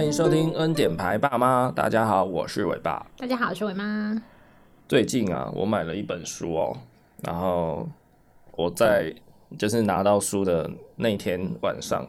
[0.00, 1.70] 欢迎收听恩典牌爸妈。
[1.70, 3.06] 大家好，我是伟爸。
[3.18, 4.16] 大家好，我是伟妈。
[4.88, 6.74] 最近啊，我买了一本书哦，
[7.22, 7.86] 然后
[8.52, 9.14] 我在
[9.58, 12.08] 就是拿到书的那天晚上，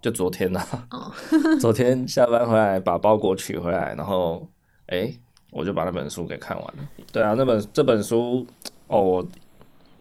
[0.00, 1.12] 就昨天呐、啊，哦、
[1.62, 4.44] 昨天下班回来把包裹取回来，然后
[4.86, 5.08] 哎，
[5.52, 6.82] 我就把那本书给看完了。
[7.12, 8.44] 对啊，那本这本书
[8.88, 9.28] 哦，我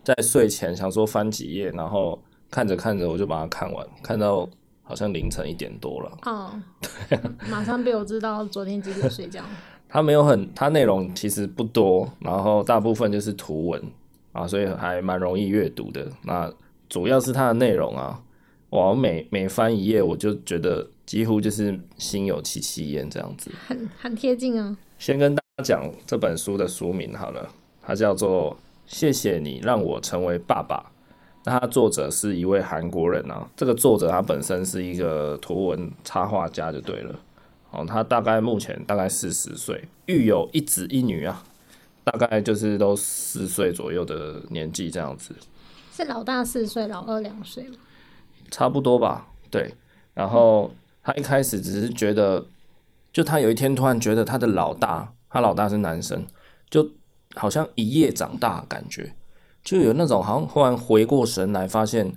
[0.04, 2.20] 在睡前想说翻几页，然后
[2.50, 4.50] 看着看着我就把它看完，看到。
[4.92, 6.18] 好像凌晨一点多了。
[6.24, 6.52] 哦，
[7.08, 9.42] 对啊，马上被我知道昨天几点睡觉。
[9.88, 13.82] 它没有很，它内容其实不多，然后大部分就是图文
[14.34, 16.06] 啊，所以还蛮容易阅读的。
[16.24, 16.52] 那
[16.90, 18.22] 主要是它的内容啊，
[18.70, 24.76] 我每每翻一页，我就觉得几乎就是心有戚戚焉这样子，很很贴近啊。
[25.00, 27.48] 先跟大家讲这本书的书名好了，
[27.82, 28.52] 它叫做
[28.86, 30.78] 《谢谢你让我成为爸爸》。
[31.44, 37.20] 那他作者是一位韩国人啊，这个作者他本身是一个图文插画家就对了。
[37.72, 41.44] 哦，他大概目前大概四十岁，育有一子一女啊，
[42.04, 45.34] 大概就是都四岁左右的年纪这样子。
[45.94, 47.76] 是老大四岁，老二两岁吗？
[48.52, 49.74] 差不多吧，对。
[50.14, 50.70] 然后
[51.02, 52.46] 他一开始只是觉得，
[53.14, 56.28] 就他有一天突然觉得他的老大，他老大是男生，
[56.70, 56.92] 就
[57.36, 59.14] 好像一夜长大感觉。
[59.64, 62.08] 就有那种好像忽然回过神来，发现，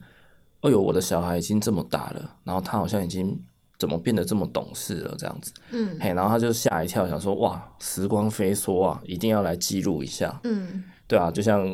[0.60, 3.38] 哎呦，我的小孩已经这么大了，然后他好像已经
[3.78, 11.64] 怎么变得这么懂事了，这样子，嗯，嘿，然后他就吓一跳，想说，哇，时光飞梭啊，一定要来记录一下，嗯，对啊，就像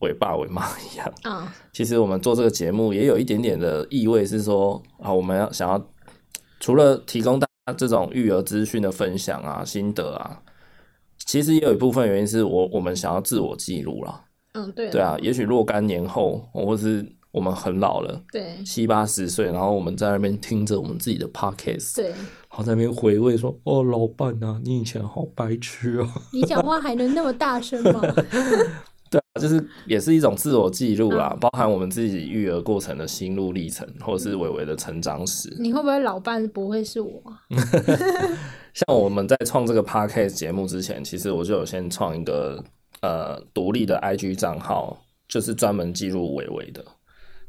[0.00, 1.12] 伟爸伟妈一样。
[1.22, 1.52] 啊。
[1.72, 5.84] 其实我们做这个节目也有一点点的意味，是说啊，我们要想要
[6.60, 10.42] 除了提供大家这种育儿资讯的分享啊、心得啊，
[11.26, 14.24] 其实也有一部分原因是我我们想要自我记录啦。
[14.58, 22.16] 嗯，对，对啊，也许若干年后，或是我们很老了，对，七八十岁，然后我们在那边听着我们自己的 podcast，对，然
[22.48, 26.08] 后在那边回味说：“哦，老伴啊，你以前好白痴哦。
[26.32, 28.00] ”你讲话还能那么大声吗？
[29.10, 35.54] 对啊，就是也是一种自我记录啦，嗯、包含我们自己育儿过程的心路历程，或者是伟伟的成长史。
[35.58, 37.22] 你会不会老伴不会是我？
[38.74, 42.62] 像我们在创这个 podcast 节目之前，其实我就有先创一个。
[43.00, 46.84] 呃，独立的 IG 账号就是专门记录伟伟的，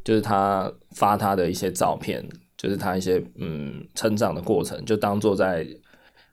[0.03, 2.23] 就是他发他的一些照片，
[2.55, 5.65] 就是他一些嗯成长的过程，就当做在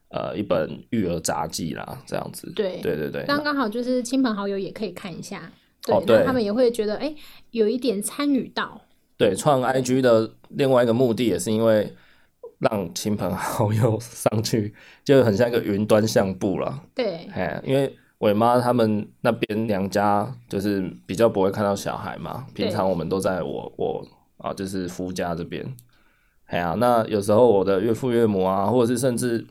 [0.09, 2.51] 呃一本育儿杂记啦，这样子。
[2.55, 5.51] 对对对对，刚刚好就是亲朋好友也可以看一下，
[5.83, 7.15] 对，哦、对他们也会觉得哎、欸，
[7.49, 8.79] 有一点参与到。
[9.17, 11.91] 对，创 IG 的另外一个目的也是因为
[12.59, 16.83] 让亲朋好友上去，就很像一个云端相簿啦。
[16.93, 17.97] 对，哎，因为。
[18.19, 24.07] 伟妈他们那边娘家就是比较不会看到小孩嘛，平常我们都在我我
[24.37, 25.63] 啊就是夫家这边，
[26.45, 29.45] 哎呀，那有时候我的岳父岳母啊，或者是甚至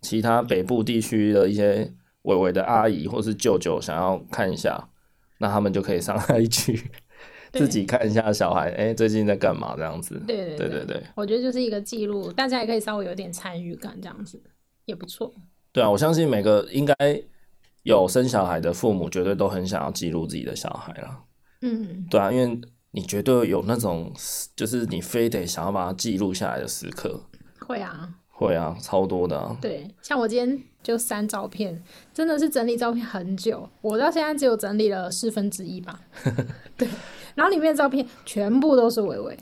[0.00, 4.88] 其他北部地区的一些伟伟的阿姨或是舅舅想要看一下，
[5.38, 6.80] 那他们就可以上来去
[7.52, 10.22] 自己看一下小孩，哎对，最近在干嘛这样子？
[10.28, 14.40] 对对对对对，我觉得就是一个记录，大家也可以稍微有点参与感，这样子
[14.84, 15.34] 也不错。
[15.72, 16.94] 对啊，我相信每个应该。
[17.82, 21.20] 有生小孩的父母绝对都很想要记录自己的小孩啦，
[21.62, 22.60] 嗯，对啊，因为
[22.92, 24.12] 你绝对有那种，
[24.54, 27.20] 就是你非得想要把它记录下来的时刻。
[27.66, 29.56] 会啊，会啊，超多的啊。
[29.60, 31.82] 对，像我今天就删照片，
[32.14, 36.00] 真的是整理照片很久，我到现在只有整理了四分之一吧。
[36.78, 36.86] 对，
[37.34, 39.36] 然后里面的照片全部都是伟伟。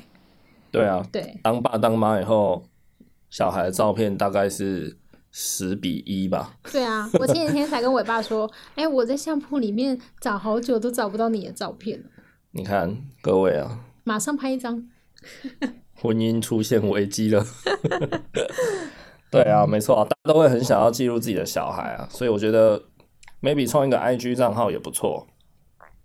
[0.70, 2.62] 对啊，对，当爸当妈以后，
[3.28, 4.96] 小孩的照片大概是。
[5.30, 6.56] 十比一吧。
[6.72, 12.02] 对啊，我前几天才跟伟爸说，哎、欸，我在相簿里面找好久都找不到你的照片。
[12.52, 14.88] 你看，各位啊，马上拍一张。
[15.94, 17.44] 婚姻出现危机了。
[19.30, 22.82] 对啊，没错啊，大家都会很想要记录自己的小孩啊，所以我觉得
[23.40, 25.26] maybe 创一个 IG 账号也不错。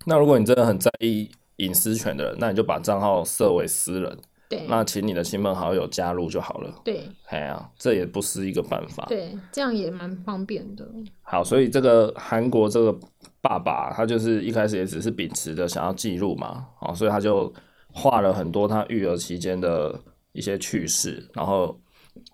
[0.04, 4.16] 那如果你真的很在意隐私权的人，那你就把账号设为私人。
[4.48, 6.72] 对，那请你的亲朋好友加入就好了。
[6.84, 9.04] 对，哎呀，这也不是一个办法。
[9.08, 10.88] 对，这样也蛮方便的。
[11.22, 12.96] 好，所以这个韩国这个
[13.40, 17.52] 爸爸，他就是一开始也只是秉持着想要记录嘛，哦，所以他就
[17.92, 19.98] 画了很多他育儿期间的
[20.30, 21.76] 一些趣事，然后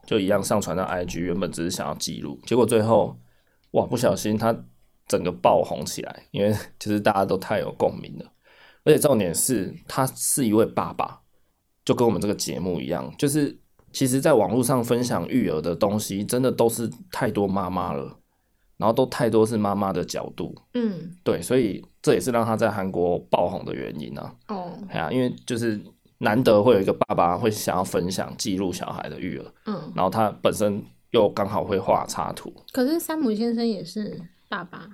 [0.06, 1.20] 就一样上传到 IG。
[1.20, 3.18] 原本只是想要记录，结果最后
[3.70, 4.54] 哇，不小心他
[5.08, 8.26] 整个爆红起来，因为其实大家都太有共鸣了，
[8.84, 11.21] 而且重点是他是一位爸爸。
[11.84, 13.58] 就跟我们这个节目一样，就是
[13.92, 18.18] 其实，在网络上分享育儿的东西，真的都是太多妈妈了，
[18.76, 24.34] 然后都太多是妈妈的角度，嗯，对，所以这也是让他在韩国爆红的原因啊。
[24.48, 25.80] 哦，哎呀，因为就是
[26.18, 32.50] 难得会有一个爸爸会想要分享记录小孩的育儿，嗯，然后他本身又刚好会画插图。
[32.72, 34.88] 可是山姆先生也是爸爸。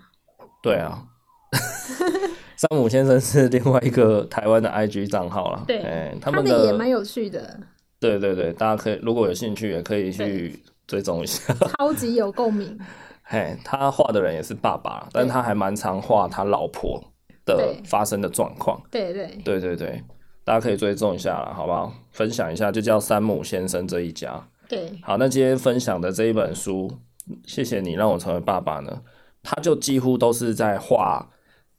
[0.60, 1.06] 对啊，
[2.56, 5.62] 山姆先生是另外一个台湾的 IG 账号啦。
[5.66, 7.60] 对，欸、他们的也蛮有趣的。
[8.00, 11.54] 对对对，大家可以如果有兴趣，也可以去追踪一下。
[11.78, 12.78] 超级有共鸣。
[13.22, 17.02] 嘿，他画的人也是爸爸，但他还蛮常画他老婆
[17.44, 18.80] 的发生的状况。
[18.90, 20.02] 对对对，对对对，
[20.44, 21.92] 大家可以追踪一下啦，好不好？
[22.10, 24.48] 分享一下，就叫山姆先生这一家。
[24.68, 26.90] 对，好，那今天分享的这一本书，
[27.46, 29.02] 谢谢你让我成为爸爸呢。
[29.42, 31.30] 他就几乎都是在画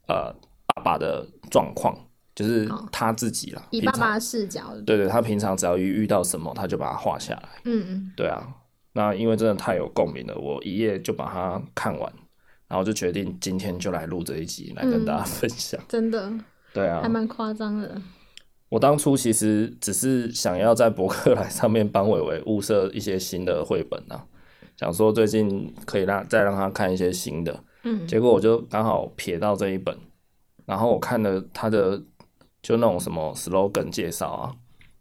[0.10, 0.36] 呃
[0.76, 1.98] 爸爸的状况，
[2.36, 4.76] 就是他自己啦，以爸爸的视角。
[4.86, 7.50] 对对，他平常只要一遇到什么，他就把它画下来。
[7.64, 8.56] 嗯嗯，对啊。
[8.94, 12.12] 那因为真的太有共鸣了，我一夜就把它看完，
[12.68, 15.80] 然后就决定今天就来录这一集，来跟大家分享。
[15.80, 16.34] 嗯、真的，
[16.74, 18.02] 对啊，还蛮夸张的。
[18.70, 24.26] 我当初其实只是想要在博客来上面帮伟伟物色一些新的绘本啊，
[24.76, 27.64] 想说最近可以让再让他看一些新的。
[27.84, 29.98] 嗯，结果我就刚好瞥到这一本，
[30.66, 32.02] 然后我看了他的
[32.62, 34.56] 就那种什么 slogan 介绍啊，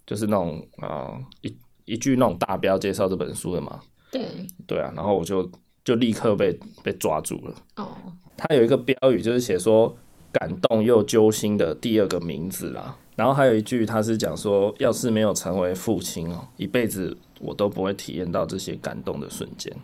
[0.07, 1.57] 就是那种啊、呃、一。
[1.89, 3.81] 一句那种大标介绍这本书的嘛？
[4.13, 4.29] 对
[4.67, 5.51] 对啊，然后我就
[5.83, 6.53] 就立刻被
[6.83, 7.55] 被抓住了。
[7.77, 7.89] 哦，
[8.37, 9.97] 他有一个标语就是写说
[10.31, 12.95] 感动又揪心的第二个名字啦。
[13.17, 19.75] 然后还有一句他是讲说，要是没有成为父亲哦，一辈子我都不会体验到这些感动的瞬间。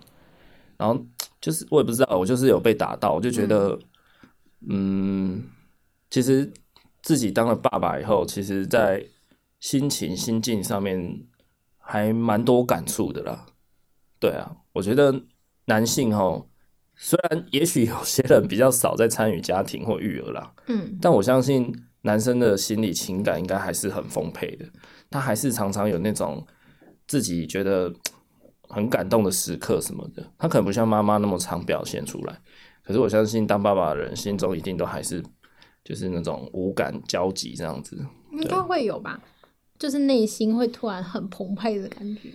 [0.85, 1.07] 然后
[1.41, 3.79] 就是我也不知道，我就是有被打到，我就觉得，
[4.69, 5.43] 嗯，嗯，
[6.11, 6.53] 其实
[7.03, 9.05] 自己当了爸爸以后，其实在
[9.61, 11.25] 心情心境上面。
[11.87, 13.45] 还蛮多感触的啦，
[14.19, 15.23] 对啊，我觉得
[15.67, 16.47] 男性哦，
[16.97, 21.71] 虽然也许有些人比较少在参与家庭或育儿啦，嗯，但我相信
[22.01, 24.65] 男生的心理情感应该还是很丰沛的，
[25.11, 26.47] 他还是常常有那种
[27.07, 27.93] 自己觉得
[28.75, 32.41] 很感动的时刻什么的，他可能不像妈妈那么常表现出来，
[32.83, 35.23] 可是我相信当爸爸的人心中一定都还是
[35.85, 39.23] 就是那种无感交集这样子，应该会有吧。
[39.77, 42.31] 就是内心会突然很澎湃的感觉，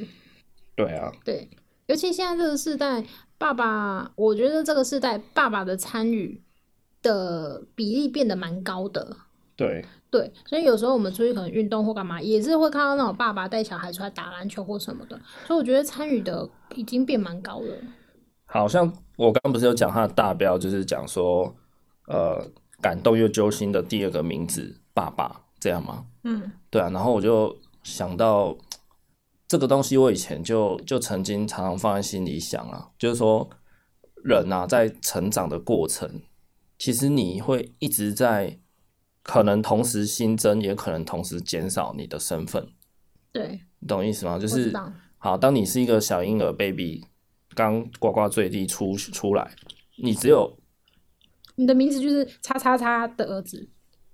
[0.76, 1.50] 对啊，对，
[1.88, 3.04] 尤其现在这个时代，
[3.38, 6.44] 爸爸，我觉得这个时代爸爸的参与
[7.02, 9.16] 的比例变得蛮高的，
[9.56, 17.76] 对，对，所以有时候我们出去可能运动或干嘛，也是会看到那种爸爸带小孩出来打篮球或什么的，所以我觉得参与的已经变蛮高了。
[18.46, 21.56] 好像我刚刚不是有讲他的大标，就是讲说，
[22.08, 22.50] 呃，
[22.82, 25.44] 感动又揪心的第二个名字，爸爸。
[25.62, 26.06] 这样吗？
[26.24, 27.54] 嗯，对啊，然后我就
[27.84, 28.58] 想到
[29.46, 33.50] 这个东西，我以前就就曾经常常放在心里想啊，就是说
[34.24, 36.22] 人啊，在成长的过程，
[36.78, 38.58] 其实你会一直在
[39.30, 42.68] 可能同时新增，也可能同时减少你的身份。
[43.32, 44.40] 对，你懂意思吗？
[44.40, 44.74] 就是
[45.20, 47.06] 好，当你是一个小婴儿 baby，
[47.54, 49.52] 刚呱呱坠地出出来，
[49.98, 50.58] 你只有
[51.56, 53.70] 你的名字就是叉叉叉的儿子，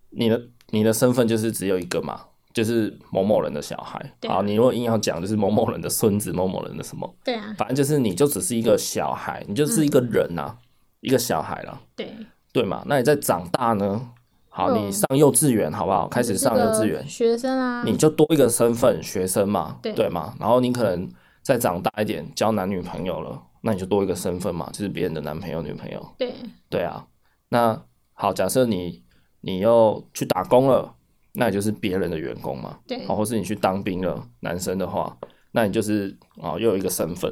[0.10, 0.50] 你的。
[0.72, 2.20] 你的身份就是只有一个嘛，
[2.52, 4.00] 就是某某人的小孩。
[4.28, 7.16] 啊、好，你如果硬要讲，就是某某人的孙子，某某人的什么？
[7.24, 10.66] 对啊，反正就是你就只是一个小孩，你就是一个人呐、啊嗯，
[11.02, 11.80] 一个小孩了。
[11.96, 12.12] 对
[12.52, 14.10] 对嘛，那你在长大呢？
[14.56, 16.08] 好，你上幼稚园好不好？
[16.08, 20.34] 开始上幼稚园，学生啊，你就多一个身份，学生嘛，对对嘛。
[20.40, 21.10] 然后你可能
[21.42, 26.16] 再长大一点，交男女朋友了，那你就多一个身份嘛，就是别人的男朋友、女朋友。
[26.18, 26.34] 对
[26.70, 27.06] 对啊，
[27.50, 27.82] 那
[28.14, 29.04] 好，假设你。
[29.48, 30.96] 你又去打工了，
[31.34, 32.80] 那你就是别人的员工嘛。
[32.88, 35.16] 对，或是你去当兵了，男生的话，
[35.52, 37.32] 那你就是啊，又有一个身份。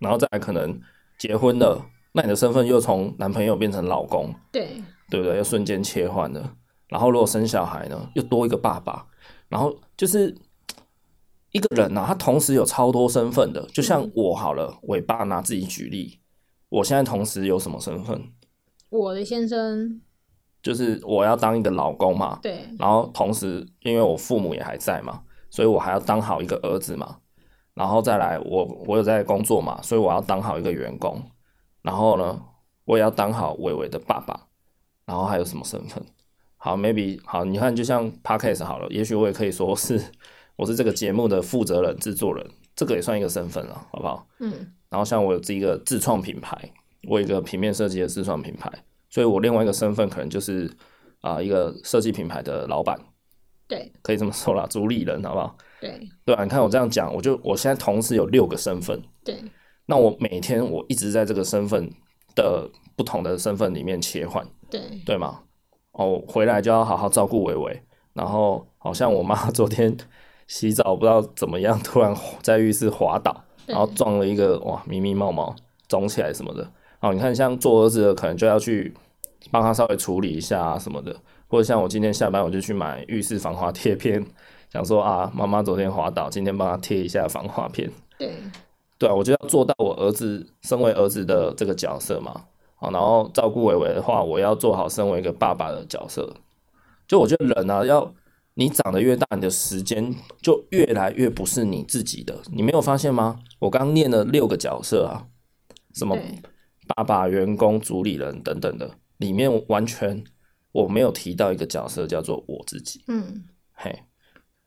[0.00, 0.76] 然后再来可能
[1.18, 4.34] 结婚了，那你的身份又从男朋友变成老公。
[4.50, 5.36] 对，对不对？
[5.36, 6.56] 又瞬间切换了。
[6.88, 9.06] 然后如果生小孩呢，又多一个爸爸。
[9.50, 10.34] 然后就是
[11.50, 13.68] 一个人啊，他同时有超多身份的。
[13.74, 16.18] 就像我好了，尾巴拿自己举例，
[16.70, 18.32] 我现在同时有什么身份？
[18.88, 20.00] 我的先生。
[20.62, 27.16] 就是我要当一个老公嘛，对，然后同时因为我父母也还在嘛，所以我还要当好一个儿子嘛，
[27.74, 31.20] 然后再来我我有在工作嘛，所以我要当好一个员工，
[31.82, 32.40] 然后呢，
[32.84, 34.48] 我也要当好伟伟的爸爸，
[35.06, 36.02] 然后还有什么身份？
[36.56, 40.00] 好，maybe 好，你看就像 Podcast 好了，也许我也可以说是
[40.56, 44.26] 我是这个节目的负责人、制作人，这个也算一个身份了，好不好？
[44.38, 46.56] 嗯，然后像我有这个自创品牌，
[47.08, 48.70] 我有一个平面设计的自创品牌。
[49.10, 50.66] 所以我另外一个身份可能就是
[51.20, 52.98] 啊、呃，一个设计品牌的老板，
[53.68, 55.54] 对，可以这么说啦，主理人，好不好？
[55.82, 59.36] 对，对啊，你看我这样讲，我就我现在同时有六个身份，对，
[59.84, 61.90] 那我每天我一直在这个身份
[62.34, 62.66] 的
[62.96, 65.40] 不同的身份里面切换，对，对吗？
[65.92, 67.82] 哦，回来就要好好照顾伟伟，
[68.14, 69.94] 然后好像我妈 昨天
[70.46, 75.54] 洗澡不知道怎么样，突然在浴室滑倒，然后撞了一个哇，迷迷毛毛，
[75.88, 76.66] 肿起来什么的。
[77.00, 78.94] 哦，你看像做儿子的，可能就要去
[79.50, 81.14] 帮他稍微处理一下啊什么的，
[81.48, 84.24] 或者像我今天下班我就去买浴室防滑贴片，
[84.72, 87.90] 想说啊，妈妈昨天滑倒，今天帮他贴一下防滑片。
[88.18, 88.32] 对，
[88.96, 92.44] 对啊，我就要做到我儿子身为儿子的这个角色嘛。
[92.82, 96.34] 啊，然后照顾伟伟的话，我要做好身为一个爸爸的角色。
[97.06, 98.12] 就我觉得人啊，要
[98.54, 102.36] 你长得越大，你的时间就越来越不是你自己的。
[102.52, 103.38] 你没有发现吗？
[103.60, 105.28] 我刚念了六个角色啊，
[105.94, 106.18] 什么？
[106.96, 110.22] 爸爸、员工、主理人等等的，里面完全
[110.72, 113.04] 我没有提到一个角色叫做我自己。
[113.06, 114.02] 嗯，嘿，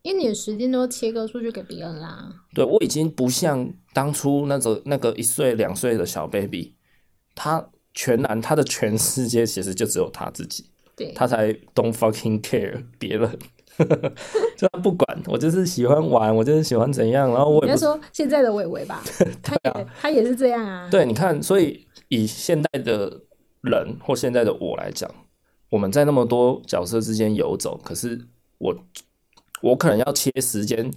[0.02, 2.34] 因为你的时间都切割出去给别人啦。
[2.54, 6.74] 对，我已经不像当初那个那个一岁两岁的小 baby，
[7.36, 13.40] 他全然他的全世界其实就只有他自己，对，他才 don't fucking care 别人。
[14.56, 19.04] 就他不管我，就是喜欢玩，我就是喜欢怎样，然后我也不说现在的伟伟吧，
[19.44, 19.58] 他
[20.00, 20.88] 他也是这样啊。
[20.90, 23.22] 对，你看，所以以现代的
[23.62, 25.10] 人或现在的我来讲，
[25.70, 28.18] 我们在那么多角色之间游走，可是
[28.60, 28.74] 我
[29.62, 30.90] 我可能要切时间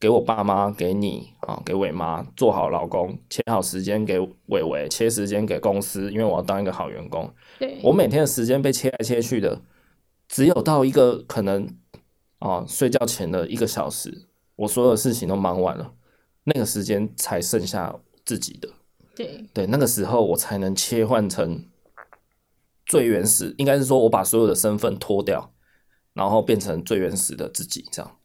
[0.00, 7.32] 给我爸妈，给你啊，给伟妈做好老公，切好时间给伟伟，切时间给公司，因为我要当一个好员工。
[7.58, 9.60] 对，我每天的时间被切来切去的，
[10.28, 11.68] 只有到一个可能。
[12.40, 15.92] 啊，睡觉前的一个小时，我所有事情都忙完了，
[16.44, 17.92] 那个时间才剩下
[18.24, 18.68] 自己的。
[19.16, 21.64] 对对，那个时候我才能切换成
[22.86, 25.52] 最原始，应该是说我把所有的身份脱掉，
[26.12, 28.17] 然后变成最原始的自己，这样，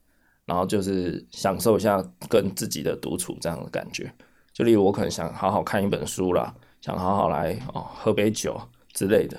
[0.54, 4.14] 然后就是享受一下跟自己的独处这样的感觉。
[4.54, 8.56] 就例如我可能想好好看一本书啦，想好好来哦喝杯酒
[8.94, 9.36] 之类的。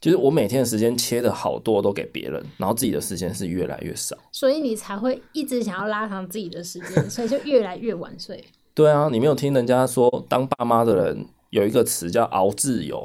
[0.00, 8.44] 就是我每天的时间切的好多都给别人，然后自己的时间是越来越少，所以你才会一直想要拉长自己的时间，所以就越来越晚睡。
[8.74, 12.98] 对啊，你没有听人家说，当爸妈的人有一个词叫熬自由，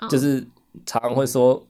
[0.00, 0.44] 哦，就是
[0.84, 1.64] 常常会说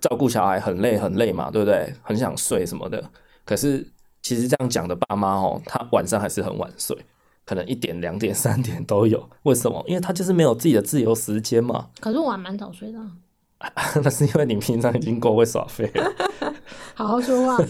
[0.00, 1.92] 照顾小孩很累很累嘛，对不对？
[2.02, 3.10] 很想睡什么的。
[3.46, 3.86] 可是
[4.24, 6.96] 其实这样讲的爸妈哦，他晚上还是很晚睡，
[7.44, 9.28] 可能一点、两点、 三点都有。
[9.42, 9.84] 为什么？
[9.86, 11.90] 因为他就是没有自己的自由时间嘛。
[12.00, 12.98] 可是我还蛮早睡的。
[14.02, 16.12] 那是因为你平常已经够会耍废了，
[16.94, 17.62] 好好说话。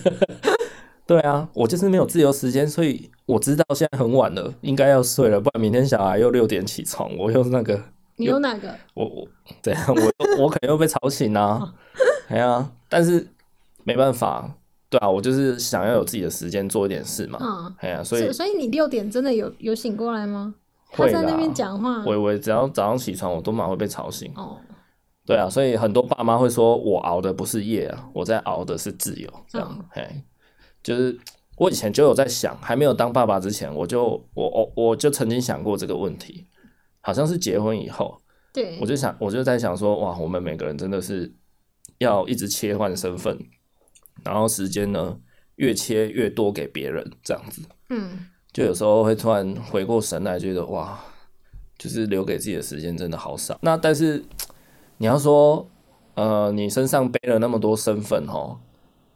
[1.06, 7.82] 对啊，我就是没有自由时间，所以我知道现在很晚了，应该要睡了，不然明天小孩又六点起床，我又是那个。
[8.16, 8.72] 你有哪个？
[8.94, 9.28] 我我
[9.60, 11.74] 对啊，我我可能又被吵醒啊。
[12.28, 13.26] 哎呀、啊，但是
[13.82, 14.48] 没办法，
[14.94, 17.36] 对啊，我就是想要有自己的时间做一点事嘛。
[17.42, 20.54] 嗯，哎呀、啊，所以所以你六点真的有有醒过来吗？
[20.92, 22.04] 他在那边讲话。
[22.04, 24.32] 我我只要早上起床，我都蛮会被吵醒。
[24.36, 24.56] 哦。
[25.26, 29.28] 对啊，所以很多爸妈会说，我熬的不是夜啊，我在熬的是自由。
[29.48, 30.22] 这样，哎、嗯，
[30.80, 31.18] 就是
[31.56, 36.46] 我以前就有在想，还没有当爸爸之前，我就我我我就曾经想过这个问题，
[37.00, 38.20] 好像是结婚以后，
[38.52, 41.34] 对，我就想，我就在想说，哇，我们每个人真的是
[41.98, 43.36] 要一直切换身份，
[44.22, 45.18] 然后时间呢
[45.56, 51.02] 越切越多给别人，这样子，嗯，就有时候会突然回过神来，觉得哇，
[51.78, 53.58] 就是留给自己的时间真的好少。
[53.62, 54.24] 那但是。
[54.98, 55.68] 你要说，
[56.14, 58.60] 呃，你身上背了那么多身份哦，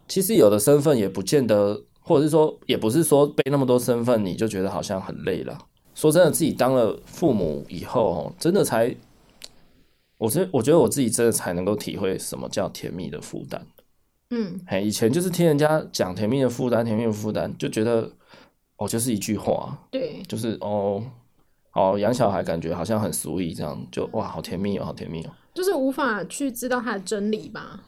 [0.08, 5.56] 其实有的身份也不见得，或者是说，也不是说背那么多身份你就觉得好像很累了。
[5.94, 8.92] 说真的，自己当了父母以后哦，真的才，
[10.18, 13.64] 我觉我觉得我自己真的才能够体会什么叫甜蜜的负担。
[14.30, 18.12] 嗯，哎，以前就是听人家讲甜蜜的负担，甜蜜的负担，就觉得
[18.76, 21.02] 哦，就是一句话，对，就是哦，
[21.72, 25.30] 哦，养小孩感觉好像很 sweet，这样就哇，好甜蜜哦，好甜蜜哦。
[25.54, 27.80] 就是无法去知道他的真理吧？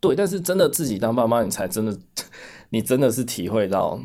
[0.00, 1.98] 对，但是真的自己当爸妈，你才真的，
[2.70, 4.00] 你真的是体会到，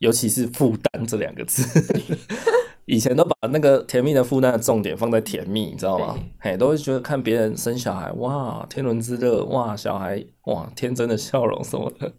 [0.00, 1.62] 尤其是负担这两个字。
[2.86, 6.18] 以前都把那个甜蜜的负担的重点放在甜蜜，你知道吗？
[6.38, 12.12] 嘿，都会觉得看别人生小孩，哇，天伦之乐，哇，小孩，哇，天真的笑容什么的。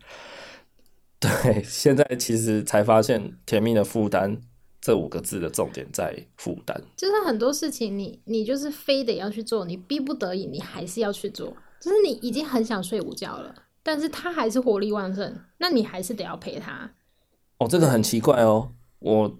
[1.19, 4.41] 对，现在其实才发现甜蜜的负担。
[4.81, 11.47] 这五个字的重点在负担，就是很多事情你你就是非得要去做，你逼不得已你还是要去做，
[11.81, 16.91] 就是你已经很想睡午觉了，但是他还是活力旺盛，那你还是得要陪他。
[17.57, 19.35] 哦，这个很奇怪哦，我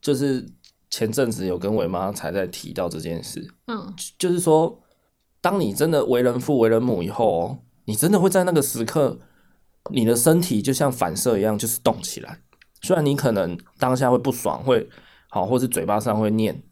[0.00, 0.46] 就是
[0.90, 4.80] 前阵子有跟伟妈才在提到这件事，嗯，就是说，
[5.40, 9.18] 当你真的为人父为人母以后哦，你真的会在那个时刻，
[9.90, 12.40] 你的身体就像反射一样，就是动起来。
[12.82, 14.88] 虽然你可能当下会不爽，会
[15.28, 16.62] 好，或是嘴巴上会念，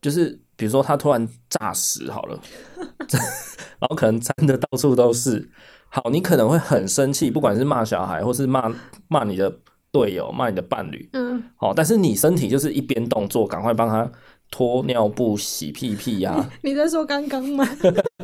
[0.00, 2.40] 就是比如说他突然炸屎好了，
[3.78, 5.50] 然后可能粘的到处都是。
[5.94, 8.74] 好，你可能会很生气，不管是骂小孩，或是骂
[9.08, 9.54] 骂你的
[9.92, 14.10] 队友，骂你的伴侣，嗯，好，但是你身体就是一边动作，赶快帮他
[14.50, 16.50] 脱尿布、洗屁屁呀、啊。
[16.64, 17.68] 你在说刚刚吗？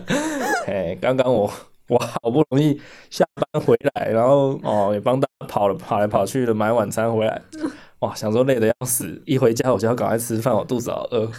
[0.67, 1.51] 哎，刚刚我
[1.89, 7.43] 我好不容易下班回来，然后哦也帮大家跑了跑来跑去的买晚餐回来，
[8.01, 11.31] 哇，想说累得要死，一回家我就要赶快吃饭，我肚子好饿。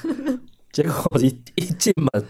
[0.72, 2.26] 结果我一一进门，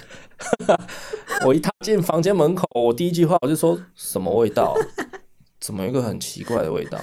[1.45, 4.73] 我一踏进房间门口，我第一句话我就说什么味道？
[5.59, 6.97] 怎么有一个很奇怪的味道？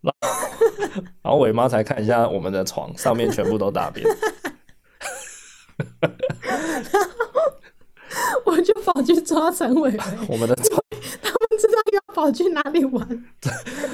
[0.00, 4.06] 然后，伟妈才看一下我们的床，上面全部都大便。
[8.44, 10.00] 我就跑去抓陈伟伟。
[10.28, 10.82] 我们的床，
[11.22, 13.06] 他们知道要跑去哪里玩，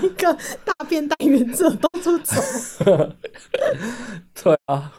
[0.02, 0.32] 一个
[0.64, 2.40] 大便带原则到处走。
[4.34, 4.92] 对啊，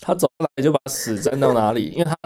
[0.00, 2.16] 他走过来就把屎沾到哪里，因为他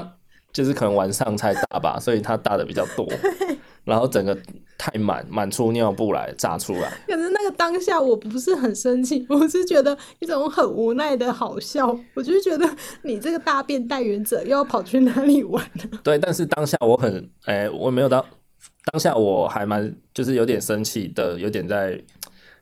[0.52, 3.06] 就是可能晚上才大吧，所以他大的比较多。
[3.84, 4.36] 然后整个
[4.78, 6.92] 太满，满出尿布来炸出来。
[7.06, 11.86] 可是那个当下我不是很生气，我是觉得一种很无奈的好笑。
[12.14, 12.68] 我就是觉得
[13.02, 15.98] 你这个大便代言者又要跑去哪里玩呢？
[16.02, 18.24] 对，但是当下我很哎、欸，我没有到
[18.92, 22.00] 当下我还蛮就是有点生气的，有点在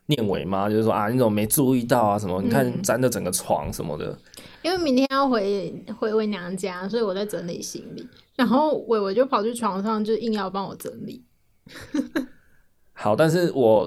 [0.06, 2.18] 念伟嘛，就是说啊，你怎么没注意到啊？
[2.18, 2.40] 什么？
[2.42, 4.16] 你看沾的整个床什么的。
[4.62, 8.06] 因为明天要回回回娘家，所以我在整理行李。
[8.40, 11.22] 然后伟伟就跑去床上，就硬要帮我整理。
[12.94, 13.86] 好，但是我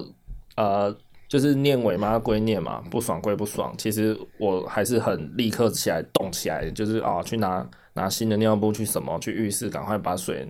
[0.54, 0.96] 呃，
[1.28, 10.48] 就是念伟妈归念嘛，不爽归不爽，其实我还是很立刻起来动起来，就是啊，去拿拿新的尿布，去什么，去浴室赶快把水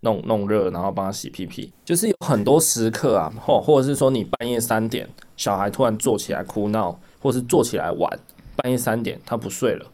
[0.00, 1.72] 弄弄热，然后帮他洗屁屁。
[1.84, 8.18] 就是有很多时刻啊，或或者是说你半夜三点，小孩突然坐起来哭闹，或是坐起来玩，
[8.56, 9.86] 半夜三点他不睡了，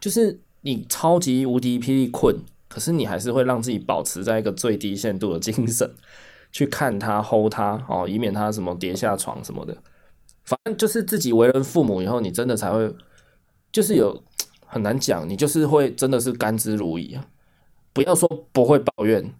[0.00, 2.34] 就是你超级无敌霹雳困。
[2.68, 5.90] 可是你还是会让自己保持在一个最低限度的精神，
[6.52, 9.76] 去看他、hold 他哦，以免他什么跌下床什么的。
[10.44, 12.94] 反正就是自己为人父母以后，你真的才会，
[13.72, 14.22] 就是有
[14.66, 17.26] 很难讲，你就是会真的是甘之如饴啊！
[17.92, 19.34] 不要说不会抱怨，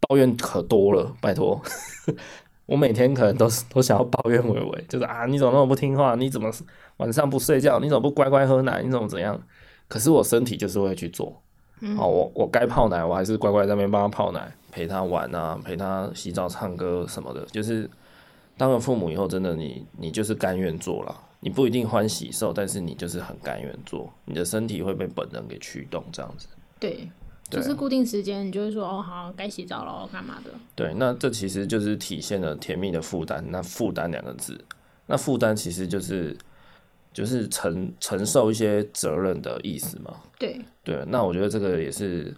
[0.00, 1.60] 抱怨可多了，拜托。
[2.66, 6.14] 我每天可能都是都想要抱怨伟伟，就是啊，你怎么那么不听话？
[6.14, 6.50] 你怎么
[6.96, 7.78] 晚上不睡觉？
[7.78, 8.82] 你怎么不乖乖喝奶？
[8.82, 9.38] 你怎么怎样？
[9.86, 11.42] 可是我身体就是会去做。
[11.98, 17.44] 哦，我我该泡奶，我还是乖乖在那边帮他泡奶，陪他玩啊，陪他洗澡、唱歌什么的。
[17.46, 17.90] 就是
[18.56, 26.46] 当了父母以后，真的你你就是甘愿做了，你不一定欢喜受，但是你就是很甘愿做，你的身体会被本能给驱动，这样子。
[26.80, 27.08] 对，
[27.50, 30.50] 就是固定时间，你就会说哦，好，该洗澡了，干嘛的？
[30.74, 33.44] 对，那这其实就是体现了甜蜜的负担。
[33.50, 34.64] 那负担两个字，
[35.06, 36.34] 那负担其实就是。
[37.14, 40.14] 就是承承受一些责任的意思嘛？
[40.38, 42.36] 对对，那我觉得这个也是，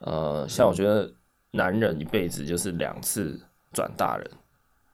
[0.00, 1.12] 呃，像我觉得
[1.50, 3.38] 男人一辈子就是两次
[3.74, 4.30] 转大人，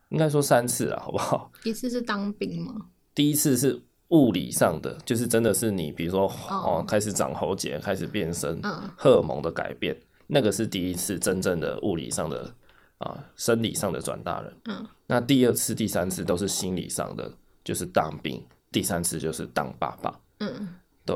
[0.09, 1.53] 应该说三次啊，好不好？
[1.63, 2.75] 一次是当兵吗？
[3.15, 12.43] 第一次是物理上的，就是真的是你，比如说哦，哦，开始长喉结，开始变身，嗯，荷尔蒙的改变，那个是第一次真正的物理上的
[12.99, 14.53] 啊、呃，生理上的转大人。
[14.65, 17.33] 嗯，那第二次、第三次都是心理上的，
[17.63, 18.45] 就是当兵。
[18.73, 20.69] 第三次就是当爸爸，嗯，
[21.05, 21.15] 对，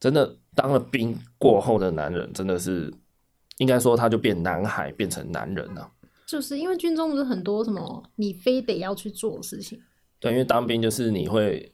[0.00, 2.92] 真的当了兵过后的男人，真的是
[3.58, 5.88] 应该说他就变男孩，变成男人了。
[6.26, 9.80] 就是因为军中不是很多什么你非得要去做的事情，
[10.18, 11.72] 对，因为当兵就是你会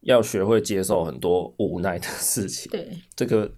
[0.00, 3.48] 要学会接受很多无奈的事情，对，这个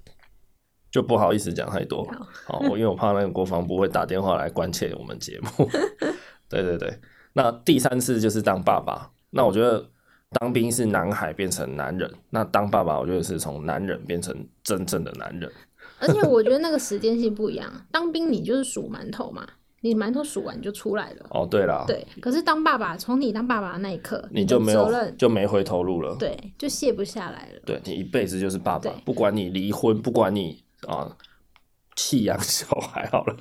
[0.91, 2.07] 就不好意思讲太多，
[2.47, 5.69] 好，我因为我怕那个国防部会打电话来关切我们节目，
[6.51, 7.01] 对对对，
[7.33, 9.91] 那第三次就是当爸爸，那我觉得。
[10.35, 15.51] 当兵是男孩变成男人，那当爸爸我觉得是从男人变成真正的男人。
[16.01, 19.47] 而且我觉得那个时间性不一样，当兵你就是数馒头嘛，
[19.81, 21.27] 你馒头数完就出来了。
[21.31, 22.07] 哦，对了，对。
[22.21, 27.61] 可是当爸爸，从你当爸爸的那一刻，你就没有就没回头路了，对，就卸不下来了。
[27.65, 31.17] 对，你一辈子就是爸爸，不管你离婚，不管你啊
[31.95, 33.37] 弃养小孩好了，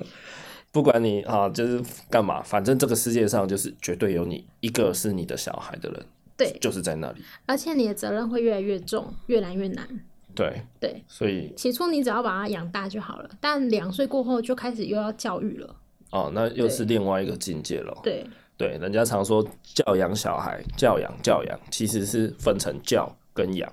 [0.70, 6.06] 不管你啊就是干嘛，反正这个世界上就是绝对有你一个是你的小孩的人。
[6.36, 9.88] 对，就是在那里，而且你的责任会越来越重，越来越难。
[10.34, 15.76] 对对，所以起初你只要把他养大就好了，但两岁过后就开始又要教育了。
[16.10, 17.96] 哦，那又是另外一个境界了。
[18.02, 23.72] 对对，人家常说教养小孩，教养教养，其实是分成教跟养。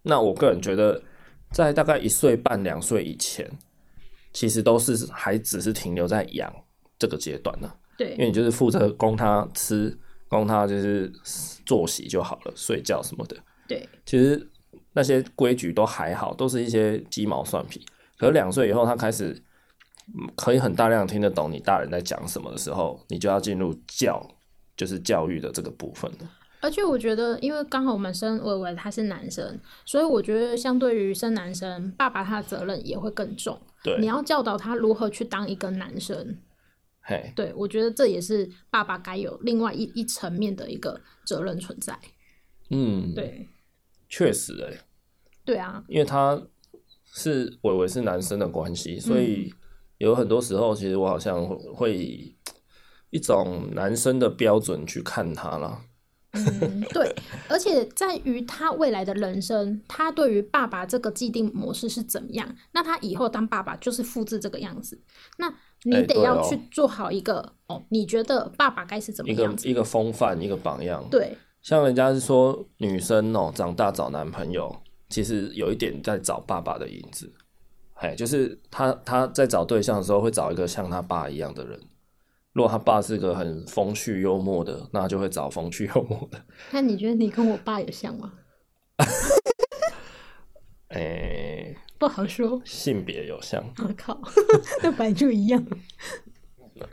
[0.00, 0.98] 那我个人觉得，
[1.50, 3.46] 在大概一岁半、两岁以前，
[4.32, 6.50] 其实都是还只是停留在养
[6.98, 7.70] 这个阶段呢。
[7.98, 9.94] 对，因为你就是负责供他吃。
[10.28, 11.10] 供他就是
[11.64, 13.36] 作息就好了，睡觉什么的。
[13.66, 14.50] 对，其实
[14.92, 17.84] 那些规矩都还好，都是一些鸡毛蒜皮。
[18.18, 19.40] 可是两岁以后，他开始
[20.34, 24.26] 可以很大量听得懂你大人在讲什么的时候，你就要进入教，
[24.76, 26.30] 就是教育的这个部分了。
[26.60, 33.56] 而且我觉得，因为刚好我们生伟伟他是男生，所以我觉得相对于生男生，爸爸他的责任也会更重。
[33.84, 36.36] 对，你要教导他如何去当一个男生。
[37.08, 41.98] 嘿，对，我觉得这也是爸爸该有另外一一层面的一个责任存在。
[42.68, 43.48] 嗯，对，
[44.10, 44.80] 确实哎、欸。
[45.42, 46.38] 对啊，因为他
[47.06, 49.50] 是伟伟是男生的关系，所以
[49.96, 52.36] 有很多时候，其实我好像会以
[53.08, 55.80] 一种男生的标准去看他了。
[56.32, 57.14] 嗯，对，
[57.48, 65.00] 而且在于他未来的人生，他对于爸爸这个既定模式是怎么样，那他以后当爸爸就是复制这个样子。
[65.38, 65.52] 那
[65.84, 69.30] 你得要去做好一个、欸、哦，哦，你觉得爸爸该是怎么？
[69.30, 71.06] 一个一个风范，一个榜样。
[71.10, 74.74] 对，像人家是说女生哦，长大找男朋友。
[75.10, 77.32] 其实有一点在找爸爸的影子，
[77.94, 81.80] 哎，就是他他在找对象的时候会找一个像他爸一样的人。
[82.52, 86.44] 如果他爸是个很风趣幽默的，那就会找风趣幽默的。
[86.72, 88.32] 那你觉得你跟我爸有像吗？
[90.88, 92.60] 哎、欸，不好说。
[92.64, 93.62] 性别有像。
[93.78, 94.20] 我靠，
[94.82, 95.64] 那本来就一样。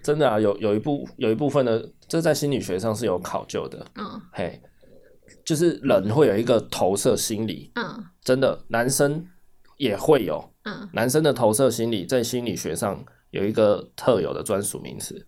[0.04, 3.86] 真的啊，有有一部有一部分的，这在心理学上是有考究的。
[3.96, 4.62] 嗯，嘿。
[5.44, 9.28] 就是人会有一个投射心理，嗯，真的，男生
[9.78, 15.26] 也会有，嗯，男生的投射心理在心理学上有一个特有的专属名词，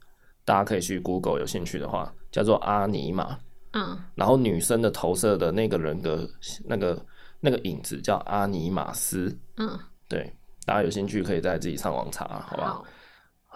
[0.48, 3.38] 大家可以去 Google，有兴趣的话，叫做阿尼玛，
[3.74, 6.26] 嗯，然后女生的投射的那个人格，
[6.64, 7.06] 那个
[7.42, 10.34] 那个影子叫阿尼玛斯，嗯，对，
[10.66, 12.68] 大家有兴趣可以再自己上网查，好不好？
[12.68, 12.86] 好，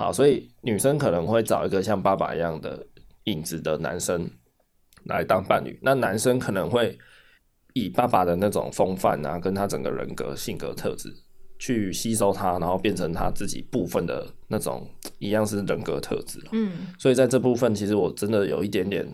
[0.07, 2.85] 好，所以女生可能会找一个像爸爸一样的
[3.23, 4.29] 影子的男生。
[5.05, 6.95] 来当伴侣，那男生可能会
[7.73, 11.11] 以爸爸的那种风范啊，跟他整个人格、性格特质
[11.61, 16.39] 去吸收他，然后变成他自己部分的那种一样是人格特质。
[16.53, 19.07] 嗯，所以在这部分，其实我真的有一点点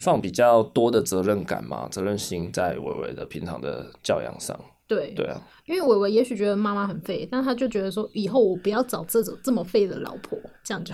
[0.00, 4.58] 放比较多的责任感嘛，责任心在伟伟的平常的教养上。
[4.88, 10.92] 对，对啊，因为伟伟也许觉得妈妈很废，但他就觉得说以后我不要找这种这么废的老婆，这样就。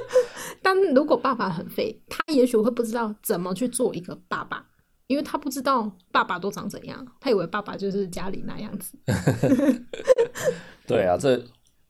[0.62, 4.66] 但如果爸爸很废，他也许会不知道怎么去做一个爸爸，
[5.10, 8.96] 因为他不知道爸爸都长怎样，他以为爸爸就是家里那样子。
[10.86, 11.44] 对啊，这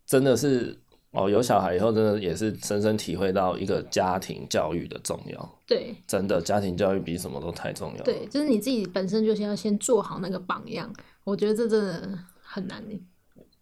[0.06, 0.74] 真的是
[1.11, 5.59] 哦，有小孩以后，真的也是深深体会到一个家庭教育的重要。
[5.66, 8.02] 对，真的家庭教育比什么都太重要。
[8.04, 10.90] 对，就是你自己本身就是要先做好那个榜样，
[11.24, 12.83] 我觉得这真的很难。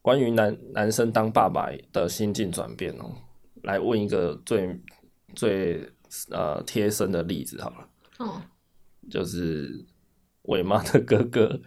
[0.01, 3.13] 关于男男生当爸爸的心境转变哦，
[3.65, 4.81] 来问一个最。
[5.35, 5.87] 最
[6.31, 8.43] 呃贴身的例子好了，哦，
[9.11, 9.85] 就是
[10.43, 11.61] 伟妈的哥哥，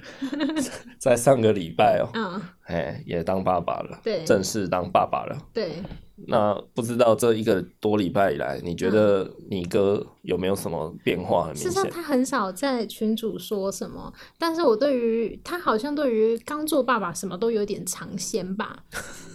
[0.99, 5.81] 在上个礼拜哦，嗯，哎，也当爸爸了，对，正式当爸爸了，对。
[6.27, 11.45] 那不知道这一个多礼拜以来，你觉得你哥有没有什么变化？
[11.45, 18.83] 很明显，事实上他很少在群主说什么，但是我对于他好像对于刚做爸爸什么都有点尝鲜吧。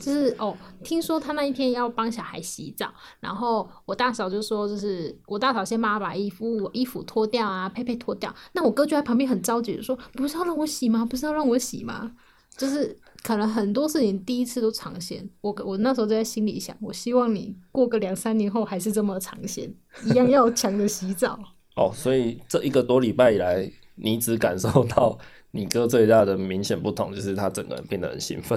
[0.01, 8.33] 就是哦，听说他那一天要帮小孩洗澡，然后我大嫂就说，就是我大嫂先帮他把衣服我衣服脱掉啊，佩佩脱掉。
[8.53, 11.05] 那我哥就在旁边很着急的说：“不是要让我洗吗？
[11.05, 12.13] 不是要让我洗吗？”
[12.57, 12.97] 就是。
[13.27, 19.69] 可能很多事情第一次都尝鲜，我我那时候就在心里想，我希望你过个两三年后还是这么尝鲜，
[20.07, 21.37] 一样要抢着洗澡。
[21.75, 25.19] 哦，所以这一个多礼拜以来，你只感受到
[25.51, 28.57] 你哥最大的明显不同，就是他整个人变得很兴奋。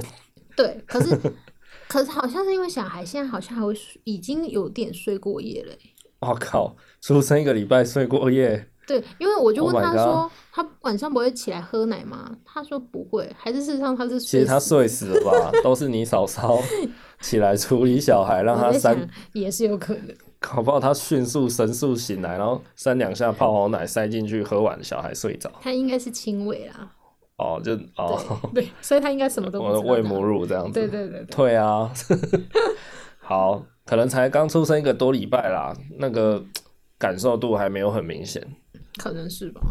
[0.56, 1.18] 对，可是
[1.90, 5.74] 可是好像是因为小孩现在好像还会已经有点睡过夜了。
[6.20, 8.70] 我靠，出生一个礼拜睡过夜。
[8.90, 12.36] 对，因为我就问他说，oh、他晚上不会起来喝奶吗？
[12.44, 14.20] 他说不会，还是事实上他是睡。
[14.20, 15.52] 其实他睡死了吧？
[15.64, 16.58] 都是你嫂嫂
[17.22, 20.16] 起来处理小孩，让他三也是有可能。
[20.40, 25.52] 搞不好他迅速神速醒来，然后三两下泡好奶塞进去，喝完小孩睡着。
[25.62, 26.92] 他应该是亲喂啦。
[27.38, 28.20] 哦，就哦
[28.54, 30.74] 对，对，所以他应该什么 都喂母乳这样子。
[30.74, 31.36] 对对对，对。
[31.36, 31.92] 对啊，
[33.20, 36.44] 好，可能才刚出生一个多礼拜啦，那个
[36.98, 38.42] 感受度还没有很明显。
[39.00, 39.62] 可能是吧，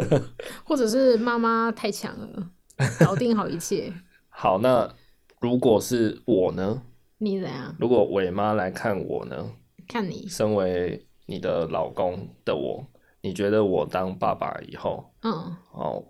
[0.64, 2.50] 或者是妈妈太强了，
[2.98, 3.92] 搞定好一切。
[4.28, 4.92] 好，那
[5.40, 6.82] 如果是我呢？
[7.18, 7.76] 你怎样？
[7.78, 9.52] 如果伟妈来看我呢？
[9.86, 12.86] 看你，身为你的老公的我，
[13.20, 16.02] 你觉得我当爸爸以后，嗯，哦，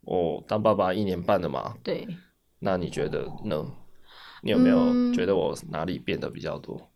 [0.00, 1.76] 我当爸爸一年半了嘛？
[1.84, 2.06] 对。
[2.58, 3.64] 那你觉得呢？
[4.42, 6.90] 你有没有觉得我哪里变得比较多？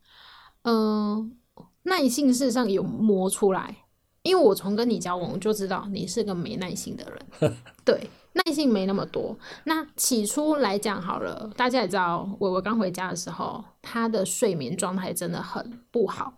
[0.62, 3.76] 嗯，呃、耐性事实上有磨出来。
[4.22, 9.34] 因为我从跟你交往，我就知道你是个没耐心的人， 对，耐性没那么多。
[9.64, 16.34] 那起初来讲好了，大家也知道，伟伟刚回家的时候，他的睡眠状态真的很不好，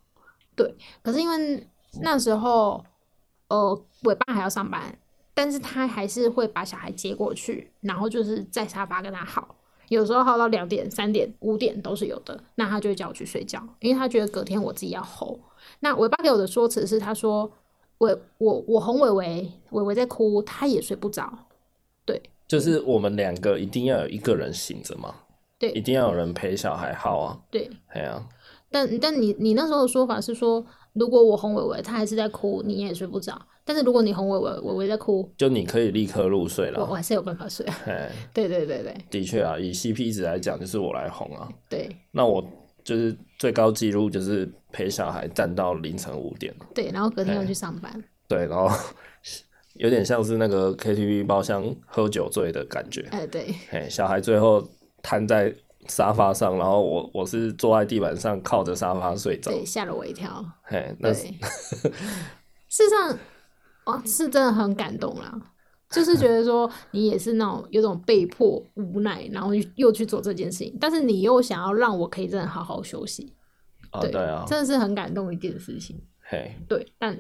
[0.54, 0.76] 对。
[1.02, 1.66] 可是因为
[2.00, 2.84] 那时候，
[3.48, 4.96] 呃，尾巴还要上班，
[5.34, 9.56] 但是他还是会把小孩接过去，然后就是在沙发跟他耗，
[9.88, 12.40] 有时候耗到两点、三点、五点都是有的。
[12.54, 15.40] 那他就会叫我去睡觉，因为他觉得隔天我自己要吼。
[15.80, 17.50] 那尾巴给我的说辞是，他说
[18.02, 21.32] 我我我哄伟伟，伟伟在哭，他也睡不着。
[22.04, 25.14] 对，就是我们两个一定要有一个人醒着嘛，
[25.56, 27.38] 对，一定要有人陪小孩好啊。
[27.48, 28.28] 对，对啊。
[28.72, 33.40] 但但你你那时候的说法是说，如果我哄伟伟，他还是在哭，你也睡不着。
[33.64, 36.80] 但是如果你哄伟伟，伟伟在哭，就你可以立刻入睡了。
[36.80, 37.64] 我我还是有办法睡。
[38.34, 41.48] 对对对对，的确啊，以 CP 值来讲，就是我来哄啊。
[41.68, 42.44] 对，那我
[42.82, 46.54] 就是最高纪录就是陪小孩站到凌晨五点。
[46.72, 47.92] 对，然后隔天要去上班。
[48.28, 48.70] 对，然后
[49.74, 53.00] 有点像是那个 KTV 包厢喝酒醉的感觉。
[53.10, 53.52] 哎，对。
[53.72, 54.64] 哎，小孩最后
[55.02, 55.52] 瘫在。
[55.88, 60.40] 沙发上，然后我我是坐在地板上靠着沙发睡着，对，吓了我一跳。
[60.62, 61.26] 嘿，那事
[62.68, 63.18] 实上，
[63.86, 65.36] 哦，是真的很感动啦，
[65.92, 73.32] 就是觉得说你也是那种有种被迫无奈，然后又去做这件事情，但是你又想要让我可以真的好好休息，
[74.00, 76.00] 对，对啊，真的是很感动一件事情。
[76.20, 77.16] 嘿，对，但。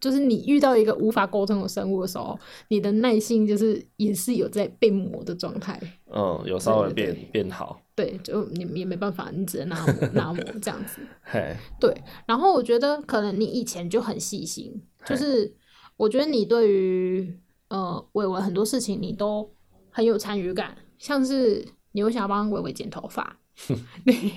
[0.00, 5.76] 就是你遇到一个无法沟通的生物的时候，你的耐心就是也是有在被磨的状态。
[6.06, 7.82] 嗯，有稍微变变好。
[7.96, 11.00] 对，就你也没办法，你只能拿磨 拿磨这样子。
[11.24, 11.92] 嘿，对。
[12.28, 15.52] 然后我觉得可能你以前就很细心，就是
[15.96, 17.36] 我觉得你对于
[17.68, 19.50] 呃伟伟很多事情你都
[19.90, 23.36] 很有参与感，像是你会想要帮伟伟剪头发，
[24.04, 24.32] 对，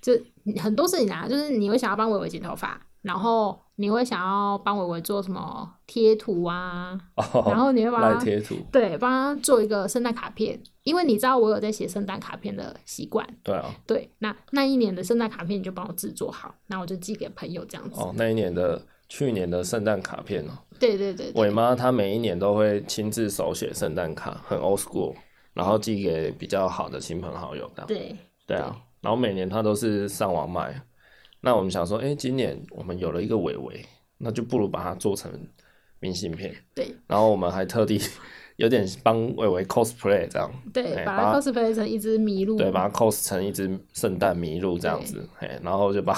[0.00, 0.12] 就
[0.60, 2.80] 很多事情啊，就是你会想要帮伟伟剪头发。
[3.02, 13.26] 然后你会想要帮伟伟做什么贴图啊？Oh, 然后你会帮他贴图，对，帮他做一个圣诞卡片，因为你知道我有在写圣诞卡片的习惯。
[13.42, 17.98] 对啊，对，那那一年的圣诞卡片你就帮我制作好，那我就寄给朋友这样子。
[17.98, 18.78] 哦，那一年的
[19.10, 20.52] 去年的圣诞卡片哦。
[20.78, 25.14] 对对对，伟妈她每一年都会亲自手写圣诞卡，很 old school，
[25.52, 27.70] 然后寄给比较好的亲朋好友。
[27.86, 30.80] 对对啊，然后每年她都是上网卖。
[31.42, 33.84] 那我们想说，哎、欸，今年我们有了一个伟伟，
[34.16, 35.30] 那就不如把它做成
[35.98, 36.54] 明信片。
[36.74, 36.94] 对。
[37.06, 38.00] 然后我们还特地
[38.56, 40.50] 有点帮伟伟 cosplay 这样。
[40.72, 42.56] 对，欸、把它 cosplay 成一只麋鹿。
[42.56, 46.14] 对，把它 cos 成一只圣诞麋鹿这样子，哎，然后就把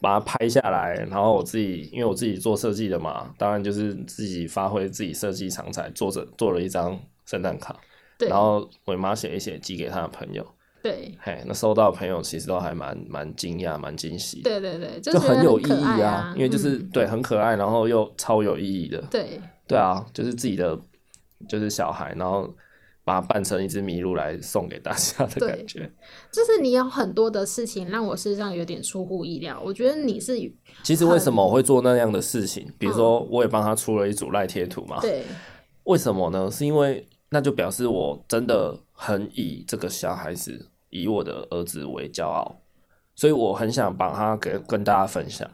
[0.00, 0.94] 把它拍下来。
[1.10, 7.76] 然后我自己，因为我自己做设计的嘛，当然就是自己发挥自己设计长才，做着做了一张圣诞卡。
[8.18, 8.28] 对。
[8.28, 10.46] 然后伟妈写一写，寄给他的朋友。
[10.80, 14.42] 对，嘿，那收到的朋友其实都还蛮蛮惊讶、蛮惊喜。
[14.42, 19.02] 对对对，就很有意义啊，啊因为就是、嗯、对很可爱，然后又超有意义的。
[19.10, 20.78] 对对啊，就是自己的
[21.48, 22.48] 就是小孩，然后
[23.08, 25.90] 把它扮成一只麋鹿来送给大家的感觉。
[26.30, 29.58] 就是你有很多的事情让我事实上有点出乎意料。
[29.64, 30.36] 我觉得你是
[30.82, 32.70] 其实为什么我会做那样的事情？
[32.78, 35.00] 比如说，我也帮他出了一组赖贴图嘛。
[35.00, 35.24] 对，
[35.84, 36.50] 为什么呢？
[36.50, 40.68] 是因为那就表示我真的很以这个小孩子。
[40.90, 42.62] 以我的儿子为骄傲，
[43.14, 45.46] 所以我很想把他给跟大家分享，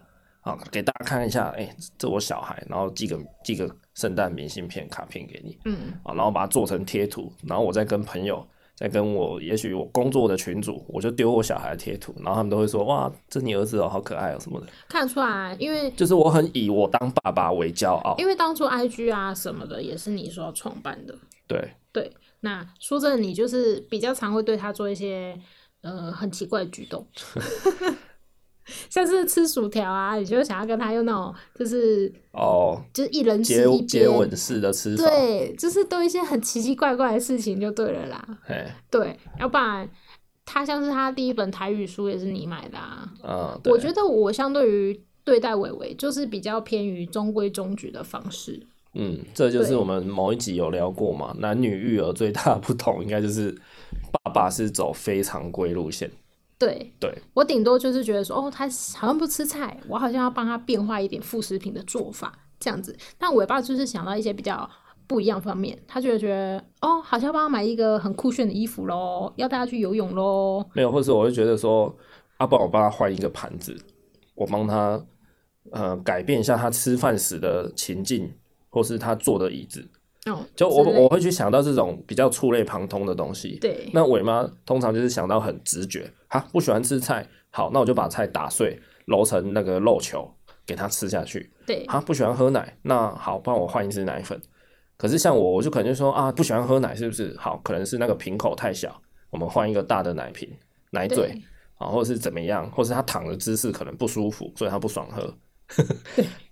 [0.43, 21.15] 啊，给大家看一下，哎、欸，这我小孩，然后寄个寄个圣诞明信片卡片给你，嗯，啊，然后把它做成贴图，然后我再跟朋友，再跟我，也许我工作的群主，我就丢我小孩的贴图，然后他们都会说，哇，这你儿子哦，好可爱哦，什么的，看得出来，因为就是我很以我当爸爸为骄傲，因为当初 IG 啊什么的也是你说要创办的，
[21.47, 21.71] 对。
[21.93, 22.13] 对。
[22.41, 25.35] 那说真的，你就是比较常会对他做一些
[25.81, 27.07] 呃很奇怪的举动，
[28.89, 38.39] 像是吃薯条啊，你就想要跟他用那种就是哦，就是一人吃一边接吻式的吃法，对，就是都一些很奇奇怪怪的事情就对了啦。
[38.43, 39.89] 嘿对，要不然
[40.45, 43.13] 他像是他第一本台语书也是你买的啊。
[43.23, 48.67] 嗯，我觉得我相对于对待伟伟就是比较偏于中规中矩的方式。
[48.95, 53.53] 嗯，这就是我们某一集有聊过嘛，男女育儿最大的不同，应该就是
[54.13, 56.11] 爸爸是走非常规路线。
[56.67, 62.97] 对，对我顶多就是觉得说，哦，他好像不吃菜，我好像要帮他变化一点副食品的做法，这样子。
[63.19, 64.69] 但伟爸就是想到一些比较
[65.07, 70.65] 不一样方面，他就觉得，哦，好像帮他买一个很酷炫的衣服喽，要带他去游泳喽。
[70.75, 71.95] 没有，或者我会觉得说，
[72.39, 73.77] 阿、啊、爸，我帮他换一个盘子，
[74.35, 75.05] 我帮他
[75.71, 78.33] 呃改变一下他吃饭时的情境。
[78.75, 79.89] 或是他坐的椅子，
[80.27, 83.59] 哦，就我我会去想到这种比较触类旁通的东西。
[83.61, 90.27] 对，那伟妈通常就是想到很直觉，哈，不喜欢吃菜，好，那我就把菜打碎，揉成那个肉球
[90.65, 91.53] 给他吃下去。
[91.67, 94.41] 对，哈，不喜欢喝奶，那好，帮我换一支奶粉。
[94.97, 97.37] 可是像我，我就可能就说啊，不喜欢喝奶，是不是？
[97.37, 100.49] 好，可能是那个瓶口太小，我们换一个大的奶瓶、
[100.91, 101.39] 奶嘴
[101.77, 105.35] 啊，或者是怎么样，或是他躺的姿势可能不舒服，所以他不爽喝。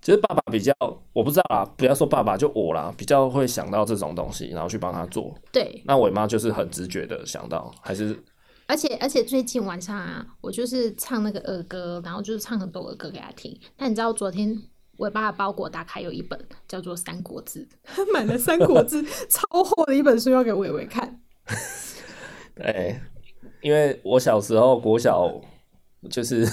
[0.01, 0.73] 其实 爸爸比较，
[1.13, 5.33] 我不知道啦，不要说爸爸，就我啦，比较会想到这种东西，然后去帮他做。
[5.51, 8.17] 对，那伟妈就是很直觉的想到，还是
[8.65, 13.57] 而且而且最近晚上啊，我就是唱那个儿歌，然后就是唱很多儿歌给他听。
[13.77, 14.57] 但你知道昨天
[14.97, 21.21] 我爸的包裹打开有一本叫做《三国志》，他买了《三国志》 超厚的一本书要给伟伟看。
[22.55, 22.99] 对，
[23.61, 25.29] 因为我小时候国小
[26.09, 26.45] 就是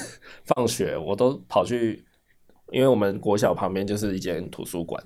[0.44, 2.04] 放学，我都跑去。
[2.70, 5.02] 因为我们国小旁边就是一间图书馆，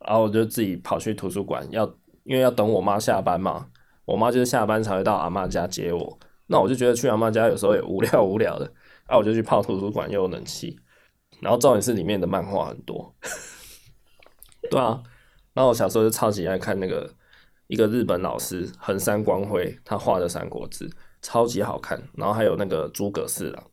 [0.00, 1.84] 然后我就自己跑去图书馆，要
[2.24, 3.68] 因为要等我妈下班嘛，
[4.04, 8.64] 我妈就是下班才会到阿嬷家接我，那我就觉得去阿嬷家有时候也无聊 无聊的，
[9.06, 10.78] 然后我就去泡图书馆，又有冷气，
[11.40, 13.14] 然后重点是里面的漫画很多，
[14.70, 15.02] 对啊，
[15.52, 17.14] 然后我小时候就超级爱看那个
[17.68, 20.88] 一个日本老师横山光辉他画的《三国志》，
[21.22, 23.64] 超级好看，然后还有那个诸葛四郎。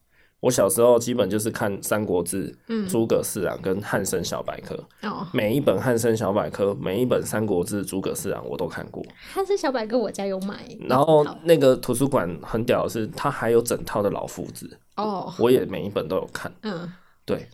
[0.42, 2.54] 我小时候基本就是看《三国志》、
[2.90, 4.76] 诸葛四郎跟汉生小百科。
[5.04, 9.06] 哦，每一本汉生小百科，每一本《三国志》、诸葛四郎我都看过。
[9.32, 10.66] 汉生小百科我家有买。
[10.82, 14.80] 然后那个图书馆很屌的是，它还有整套的老夫子。
[14.98, 16.52] 哦，我也每一本都有看。
[16.64, 16.92] 嗯，
[17.24, 17.48] 对，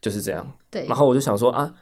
[0.00, 0.44] 就是这样。
[0.68, 0.84] 对。
[0.86, 1.72] 然后我就想说啊，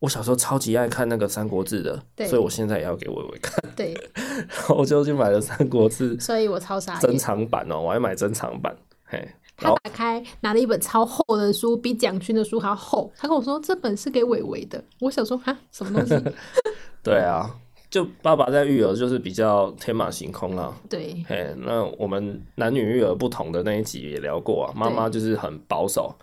[0.00, 3.62] 我小时候超级爱看那个《三国志》的，所以我现在也要给伟伟看。
[3.76, 3.94] 对。
[4.24, 6.98] 然后我就去买了《三国志》，所以我超傻。
[6.98, 8.76] 珍藏版哦，我还买珍藏版。
[9.04, 9.28] 嘿。
[9.60, 13.12] 他打开拿了一本超厚的书，比蒋勋的书还要厚。
[13.16, 14.82] 他跟我说这本是给伟伟的。
[15.00, 16.32] 我想说哈，什么东西？
[17.04, 17.54] 对啊，
[17.90, 20.74] 就爸爸在育儿就是比较天马行空啊。
[20.88, 24.72] 对，嘿，那我们男女育儿不同的那一集也聊过啊。
[24.74, 26.14] 妈妈就是很保守，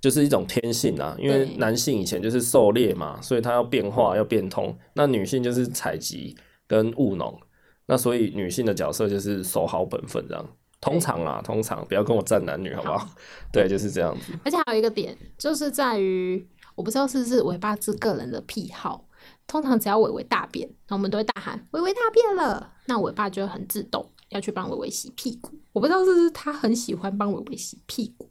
[0.00, 1.16] 就是一种天性啊。
[1.18, 4.76] 因为男性以前就是狩猎嘛，所以他要变化要变通。
[4.94, 6.36] 那女性就是采集
[6.66, 7.38] 跟务农，
[7.86, 10.44] 那所以女性的角色就是守好本分这样。
[10.80, 12.98] 通常啊，通常不要跟我站男女，好不好？
[12.98, 13.08] 好，
[13.52, 14.32] 对，就是这样子。
[14.44, 19.04] 而且还有一个点，就是在于我不知道是不是尾巴是个人的癖好。
[19.46, 25.52] 通常只要伟伟大便，那我们都会大喊“伟伟大便了”，那伟爸就会很自动要去帮伟伟洗屁股。
[25.72, 28.30] 我不知道是不是他很喜欢帮伟伟洗屁股。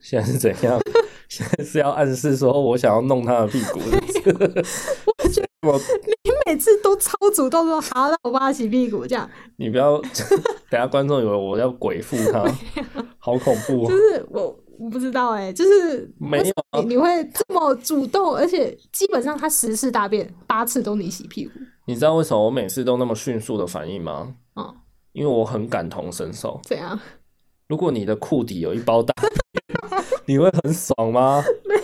[0.00, 0.80] 现在是怎样？
[1.28, 5.02] 现在是要暗示说我想要弄他的屁股是是？
[5.22, 9.28] 我觉得我你每次都超主动说好，让我帮他洗屁股这样。
[9.56, 9.98] 你不要
[10.70, 12.44] 等下观众以为我要鬼附他，
[13.18, 13.84] 好恐怖。
[13.84, 16.44] 哦就是我我不知道哎、欸，就是没有
[16.82, 21.52] 你，你会这么主动，而且基本上他十次大便八次都你洗屁股。
[21.86, 24.34] 你知道为什么我每次都那么迅速的反应吗？
[24.56, 24.74] 嗯，
[25.12, 26.60] 因为我很感同身受。
[26.64, 26.98] 怎样？
[27.68, 29.14] 如果你的裤底有一包大。
[30.26, 31.42] 你会很爽吗？
[31.68, 31.74] 没，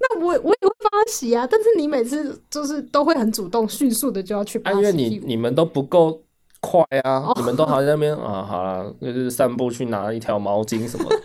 [0.00, 0.68] 那我我也
[1.06, 1.46] 洗啊。
[1.50, 4.86] 但是你每次就是都会很主动、迅速的就要去帮他洗。
[4.86, 6.22] 啊，因为你你们都不够
[6.60, 11.20] 快啊，哦、你们都还在那边啊，好了，就是散步去拿一条毛巾什么的。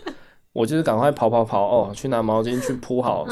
[0.52, 3.26] 我就是赶快跑跑跑哦，去拿毛巾去铺好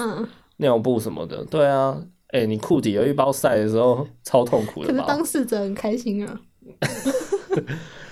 [0.58, 1.44] 尿布什么的。
[1.44, 1.96] 对啊，
[2.28, 4.92] 哎、欸，你裤底有一包晒的时候超痛苦的。
[4.92, 6.40] 可是当事者很开心啊。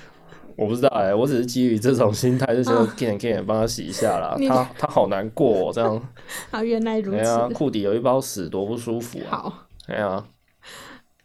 [0.56, 4.36] 我不知道哎、欸，我只是基于这种心态，就觉得 can can 帮他洗一下啦。
[4.48, 6.08] 他他好难过、喔，这样。
[6.50, 7.18] 啊，原来如此。
[7.18, 9.36] 对啊，裤底有一包屎，多不舒服啊。
[9.36, 9.66] 好。
[9.86, 10.26] 对啊。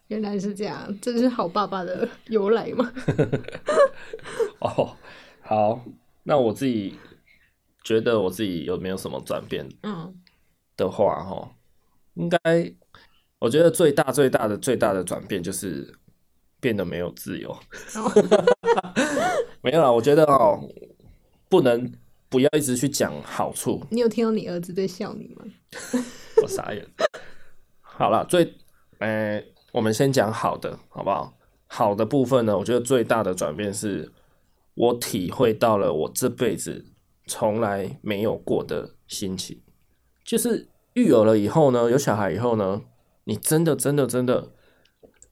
[0.08, 2.92] 原来是这样，这是好爸爸的由来吗？
[4.60, 4.96] 哦，
[5.40, 5.80] 好。
[6.24, 6.98] 那我自己
[7.82, 9.66] 觉得我自己有没有什么转变？
[9.82, 10.14] 嗯。
[10.76, 11.50] 的话，哈，
[12.14, 12.38] 应该，
[13.38, 15.94] 我觉得最大最大的最大的转变就是。
[16.62, 17.58] 变得没有自由，
[19.62, 19.90] 没有啦。
[19.90, 20.60] 我觉得哦，
[21.48, 21.92] 不能
[22.28, 23.84] 不要一直去讲好处。
[23.90, 25.44] 你有听到你儿子在笑你吗？
[26.40, 26.86] 我傻眼。
[27.80, 28.54] 好了，最，
[29.00, 31.36] 呃，我们先讲好的，好不好？
[31.66, 34.12] 好的部分呢，我觉得最大的转变是，
[34.74, 36.86] 我体会到了我这辈子
[37.26, 39.60] 从来没有过的心情，
[40.24, 42.82] 就是育有了以后呢，有小孩以后呢，
[43.24, 44.52] 你真的真的真的。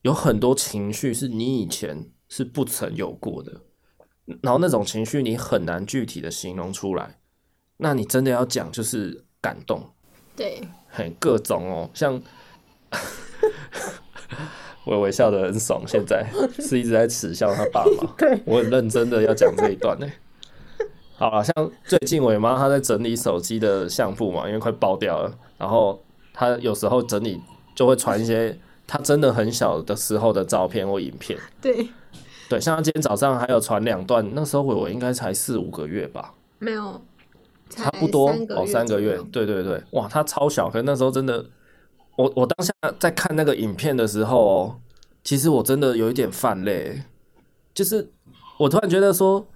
[0.03, 3.61] 有很多情绪是你以前是不曾有过的，
[4.43, 7.19] 然后那种情绪你很难具体的形容出来。
[7.77, 9.83] 那你真的要讲，就是感动，
[10.35, 12.21] 对，很各种哦，像
[14.87, 16.27] 微微笑得很爽，现在
[16.59, 18.15] 是一直在耻笑他爸妈。
[18.17, 20.07] 对，我很认真的要讲这一段呢。
[21.17, 26.03] 好了，像最近我妈她在整理手机的相簿嘛，因为快爆掉了，然后
[26.33, 27.39] 她有时候整理
[27.75, 28.59] 就会传一些。
[28.91, 31.89] 他真的很小的时候的照片或影片，对，
[32.49, 37.01] 对，像他今天早上还有传两段，那时候伟伟应该才四五个月吧，没有，
[37.69, 41.47] 差不多哦，三个月，对对对，哇，他超小，可是那时候真的，
[42.17, 44.77] 我我当下在看那个影片的时候哦，
[45.23, 47.01] 其实我真的有一点泛泪，
[47.73, 48.11] 就是
[48.59, 49.47] 我突然觉得说，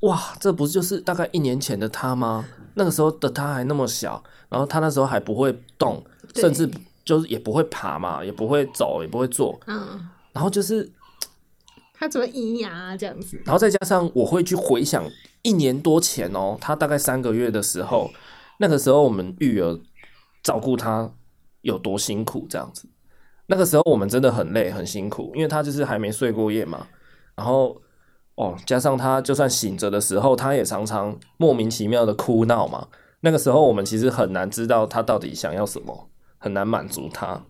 [0.00, 2.46] 哇，这不就是大概一年前的他吗？
[2.76, 6.02] 那个时候的他还那么小，然后他那时候还不会动，
[6.34, 6.66] 甚至
[7.10, 9.58] 就是也不会爬嘛，也不会走，也不会坐。
[9.66, 10.88] 嗯，然后就是
[11.92, 13.36] 他怎么咿呀这样子？
[13.44, 15.04] 然后再加上我会去回想
[15.42, 18.10] 一年多前哦，他大概三个月的时候，
[18.58, 19.78] 那个时候我们育儿
[20.42, 21.10] 照顾他
[21.62, 22.88] 有多辛苦，这样子。
[23.46, 26.86] 那个时候我们真的很累很辛苦，因为他就是还没睡过夜嘛，
[27.34, 27.80] 然后。
[28.36, 32.88] 哦，加上他就算醒着的时候，他也常常莫名其妙的哭闹嘛。
[33.20, 36.08] 那个时候我们其实很难知道他到底想要什么，
[36.40, 37.40] 很难满足他。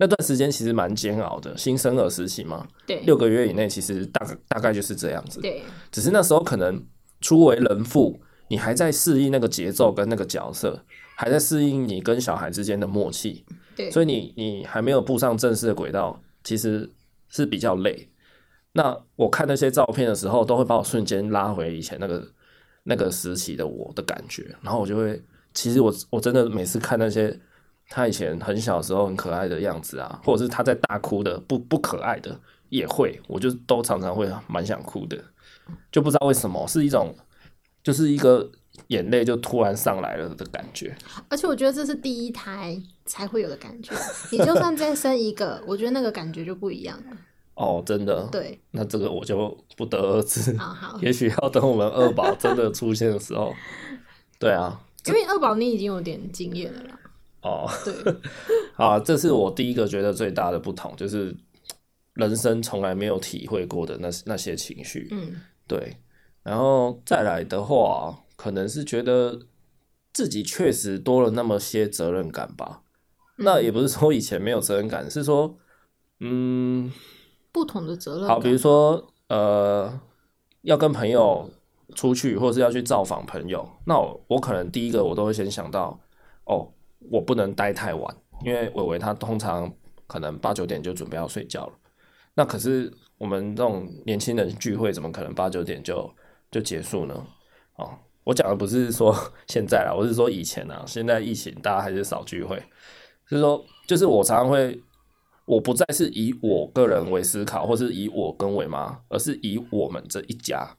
[0.00, 5.40] 那段时间其实蛮煎熬的，新生儿时期嘛，对，六个月以内其实大概大概就是这样子。
[5.40, 6.84] 对，只是那时候可能
[7.20, 10.84] 初为人父，你还在适应那个节奏跟那个角色，
[11.16, 13.44] 还在适应你跟小孩之间的默契。
[13.74, 16.88] 对，所以你你还没有步上正式的轨道，其实
[17.28, 18.08] 是比较累。
[18.74, 22.24] 那我看那些照片的时候，都会把我瞬间拉回以前那个
[22.84, 25.20] 那个时期的我的感觉，然后我就会，
[25.52, 27.36] 其实我我真的每次看那些
[27.88, 35.16] 他以前很小时候很可爱的样子啊，或者是他在大哭的不不可爱的也会，我就都常常会蛮想哭的，
[35.90, 37.14] 就不知道为什么是一种
[37.82, 38.50] 就是一个
[38.88, 40.94] 眼泪就突然上来了的感觉。
[41.28, 43.94] 而且我觉得这是第一胎才会有的感觉，
[44.30, 47.16] 你就算再生一个，我觉得那个感觉就不一样了。
[47.54, 50.56] 哦，真的，对，那这个我就不得而知。
[50.58, 53.52] 好好，也许要等我们二宝真的出现的时候，
[54.38, 56.97] 对啊，因为二宝你已经有点经验了啦。
[57.42, 58.14] 哦，对，
[58.76, 61.36] 啊，这是我第一个觉得最大的不同，就是
[62.14, 65.08] 人生从来没有体会过的那那些情绪。
[65.10, 65.96] 嗯，对，
[66.42, 69.40] 然后再来的话，可能是觉得
[70.12, 72.82] 自己确实多了那么些责任感吧。
[73.38, 75.56] 嗯、那也不是说以前没有责任感，是说，
[76.20, 76.90] 嗯。
[77.50, 78.28] 不同的责任。
[78.28, 79.98] 好，比如说，呃，
[80.62, 81.50] 要跟朋友
[81.94, 85.98] 出去，或是要去造访朋友，那我，我可能第一个我都会先想到，
[86.44, 86.70] 哦，
[87.10, 89.72] 我不能待太晚，因为伟伟他通常
[90.06, 91.72] 可能八九点就准备要睡觉了。
[92.34, 96.08] 那可是我们这种年轻人聚会，怎么可能八九点就
[96.50, 97.26] 就结束呢？
[97.76, 97.90] 哦，
[98.24, 99.14] 我讲的不是说
[99.46, 100.84] 现在啦，我是说以前啊。
[100.86, 102.56] 现在疫情，大家还是少聚会，
[103.28, 104.80] 就是说，就是我常常会。
[105.48, 110.76] 我不再是以我个人为思考，或是以我跟伟妈，而是以我们这一家，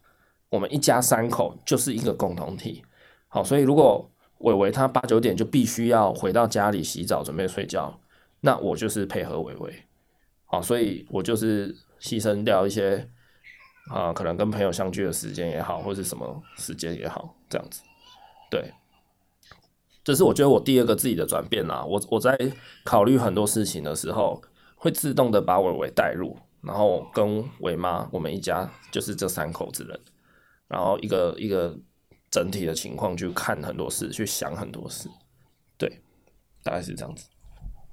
[0.52, 2.84] 我们一家三口就是一个共同体。
[3.30, 4.08] 好，所以如果
[4.40, 8.00] 伟伟他八九点就必须要回到家里洗澡准备睡觉，
[8.42, 9.74] 那我就是配合伟伟。
[10.46, 13.10] 好，所以我就是牺牲掉一些
[13.90, 17.82] 啊、可能跟朋友相聚的时间也好，或是什么时间也好，这样子。
[18.52, 18.74] 对，
[20.04, 21.84] 这是我觉得我第二个自己的转变啦。
[21.84, 22.38] 我我在
[22.84, 24.42] 考虑很多事情的时候。
[24.82, 30.00] 会自动的把伟伟带入，然后跟伟妈，我们一家就是这三口子人，
[30.70, 31.78] 然后一个一个
[32.32, 35.10] 整体的情况去看很多事，去想很多事，
[35.78, 36.02] 对，
[36.64, 37.26] 大概是这样子，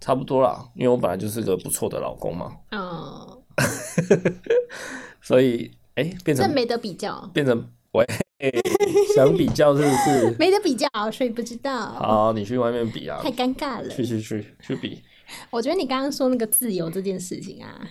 [0.00, 0.68] 差不多啦。
[0.74, 3.42] 因为我本来就是个不错的老公嘛，嗯，
[5.22, 8.06] 所以哎、欸，变成这没得比较，变成喂，
[9.14, 10.36] 想比较是不是？
[10.38, 11.94] 没得比较，所以不知道。
[11.94, 15.02] 好，你去外面比啊，太尴尬了，去去去去比。
[15.50, 17.88] 我觉得你刚刚说那个自由这件事情啊.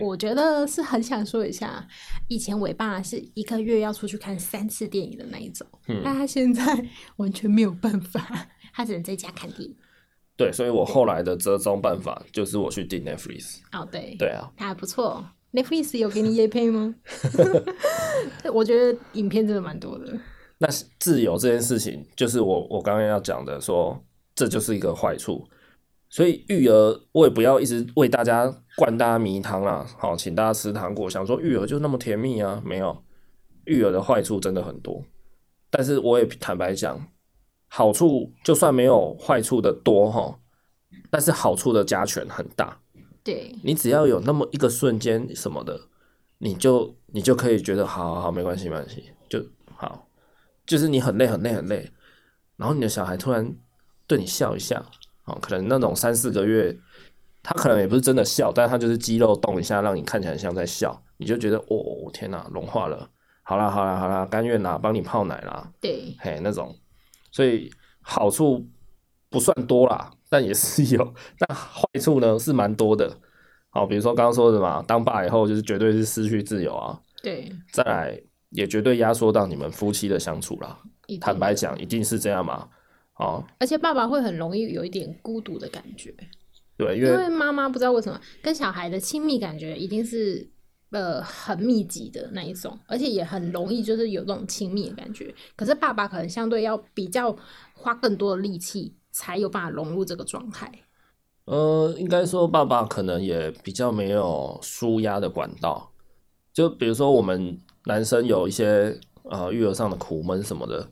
[0.00, 1.86] 我觉得是很想说一下，
[2.28, 6.62] 以前伟爸是一个月要出去看三次电影的那一种，嗯，但他现在
[7.16, 9.76] 完全没有办法，他只能在家看电影。
[10.36, 13.60] 对，所以我后来的折中办法就是我去订 Netflix。
[13.72, 15.24] 哦，对，对啊，他还不错。
[15.52, 16.94] Netflix 有给你夜配吗？
[18.52, 20.18] 我觉得影片真的蛮多的。
[20.58, 20.68] 那
[20.98, 25.46] 自由这件事情，就是我我刚刚要讲的說，说这就是一个坏处。
[26.10, 29.86] 所以育儿，我也不要一直为大家灌大家迷汤啦。
[29.98, 32.62] 好，请大家吃糖果，想说育儿就那么甜蜜啊？
[32.64, 33.02] 没有，
[33.64, 35.02] 育儿的坏处真的很多。
[35.70, 37.08] 但是我也坦白讲，
[37.68, 40.38] 好处就算没有坏处的多哈，
[41.10, 42.80] 但是好处的加权很大。
[43.24, 45.88] 对，你只要有那么一个瞬间什么的，
[46.38, 50.08] 你就你就可以觉得好好好，没关系没关系，就好。
[50.64, 51.90] 就是你很累很累很累，
[52.56, 53.56] 然后你的小孩突然
[54.06, 54.84] 对你笑一下。
[55.24, 56.78] 哦，可能那种三四个月，
[57.48, 63.08] 他可能也不是真的笑，但是他就是肌肉动一下，让你看起来像在笑，你就觉得哦，天哪，融化了。
[63.44, 65.70] 好啦，好啦，好啦，甘愿啦，帮你泡奶啦。
[65.80, 66.74] 对，嘿，那种，
[67.30, 67.70] 所以
[68.00, 68.66] 好处
[69.30, 71.14] 不算多啦，但也是有。
[71.38, 73.16] 但坏处呢是蛮多的。
[73.70, 77.00] 好，比如说刚刚说的嘛，当爸以后就是绝对是失去自由啊。
[77.22, 77.48] 对。
[77.72, 78.20] 再来，
[78.50, 80.76] 也绝对压缩到你们夫妻的相处啦。
[81.20, 82.68] 坦白讲，一定是这样嘛。
[83.20, 86.12] 哦，而且爸爸会很容易有一点孤独的感觉，
[86.76, 90.46] 对，因为妈妈不知道为什么跟小孩的亲密感觉一定是
[90.90, 95.34] 呃很密集的那一种，而且也很容易就是有这种亲密的感觉。
[95.56, 97.34] 可是爸爸可能相对要比较
[97.72, 100.70] 花更多的力气，才有办法融入这个状态。
[101.46, 105.92] 呃，应该说爸爸可能也比较没有舒压的管道，
[106.52, 110.90] 就比如说我们男生有一些呃育儿上的苦闷什么的，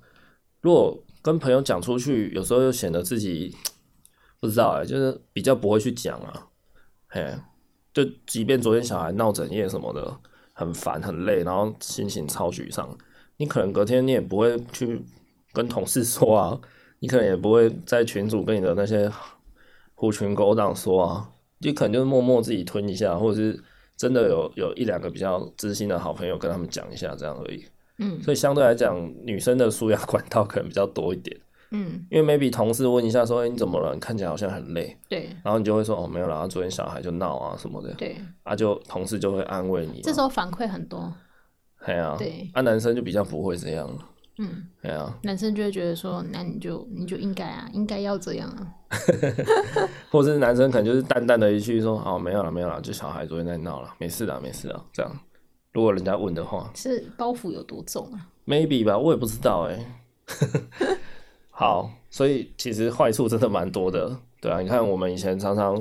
[0.61, 3.55] 如果跟朋友讲出去，有时候又显得自己
[4.45, 6.47] 不知道哎、欸，就是比较不会去讲啊，
[7.09, 7.34] 嘿。
[7.95, 10.14] 就即便昨天小孩闹整夜什么的，
[10.53, 12.88] 很烦很累，然后心情超沮丧，
[13.36, 15.01] 你可能隔天你也不会去
[15.53, 16.61] 跟同事说啊，
[16.99, 19.11] 你可能也不会在群组跟你的那些
[19.95, 21.30] 狐群狗党说啊，
[21.61, 23.62] 你可能就是默默自己吞一下，或者是
[23.97, 27.64] 真的有有一两个比较知心的好朋友跟他们讲一下这样而已。
[27.99, 31.40] 嗯，所以相对来讲，女生的舒压管道可能比较多一点。
[31.77, 33.93] 嗯，因为 maybe 同事问一下说，哎、欸，你怎么了？
[33.93, 34.97] 你看起来好像很累。
[35.09, 37.93] 对，然后你就会说，哦，没有啦，昨天小孩就闹啊什么的。
[37.95, 40.01] 对，啊，就同事就会安慰你。
[40.03, 41.12] 这时候反馈很多。
[41.85, 43.91] 对啊，对，啊，男生就比较不会这样。
[44.39, 48.75] 嗯，对啊，男生就会觉得说，那你就你就应该啊，应该要这样啊。
[50.11, 55.12] 或者是男生可能就是淡淡的一句说，哦，没有了，没有了，就小孩昨天在闹了，没事的，没事的，这样。
[55.72, 59.87] 如果人家问的话，是包袱有多重啊？Maybe 吧，我也不知道哎、欸。
[61.57, 65.80] 好，所以其实坏处真的蛮多的，对啊，你看我们以前常常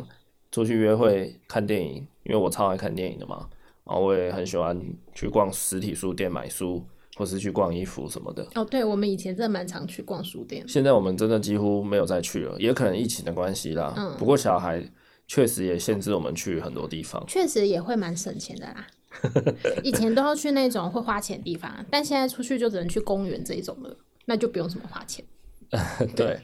[0.51, 3.49] 出去约会、看电影，因为我超爱看电影的嘛，
[3.83, 4.79] 然后我也很喜欢
[5.15, 6.85] 去逛实体书店买书，
[7.17, 8.47] 或是去逛衣服什么的。
[8.53, 10.63] 哦，对，我们以前真的蛮常去逛书店。
[10.67, 13.91] 现在我们真的几乎没有再去了，也可能疫情的关系啦。
[13.97, 14.15] 嗯。
[14.19, 14.87] 不过小孩
[15.27, 17.23] 确实也限制我们去很多地方。
[17.27, 18.87] 确实也会蛮省钱的啦。
[19.83, 25.25] 以前都要去那种会花钱的地方，但现在出去就只能去公园这一种了，那就不用什么花钱。
[26.15, 26.39] 对，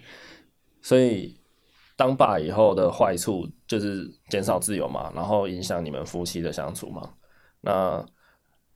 [0.82, 1.40] 所以
[1.96, 7.14] 当爸以后的坏处就是减少自由嘛，然后影响你们夫妻的相处嘛。
[7.62, 8.04] 那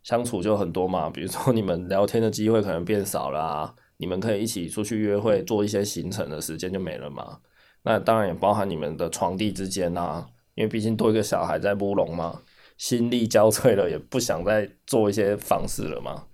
[0.03, 7.39] 相处就很多嘛，比如说你们聊天的机会可能变少了啊，你们可以一起出去约会做一些行程的时间就没了嘛。
[7.83, 12.41] 那当然也包含你们的床地之间啊，因为毕竟多一个小孩在乌龙嘛，
[12.77, 16.27] 心力交瘁了，也不想再做一些房事了嘛，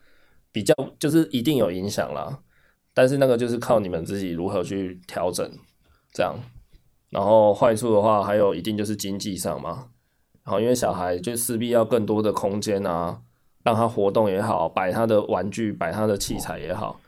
[0.51, 2.39] 比较就是一定有影响啦。
[2.99, 5.49] 但是那个就是靠你们自己如何去调整，
[6.11, 6.35] 这样。
[7.09, 9.85] 然后坏处的话，还有一定就是经济上嘛。
[10.43, 13.21] 然后因为小孩就势必要更多的空间啊，
[13.63, 16.99] 让他活动也好，摆他的玩具，摆他的器材也好，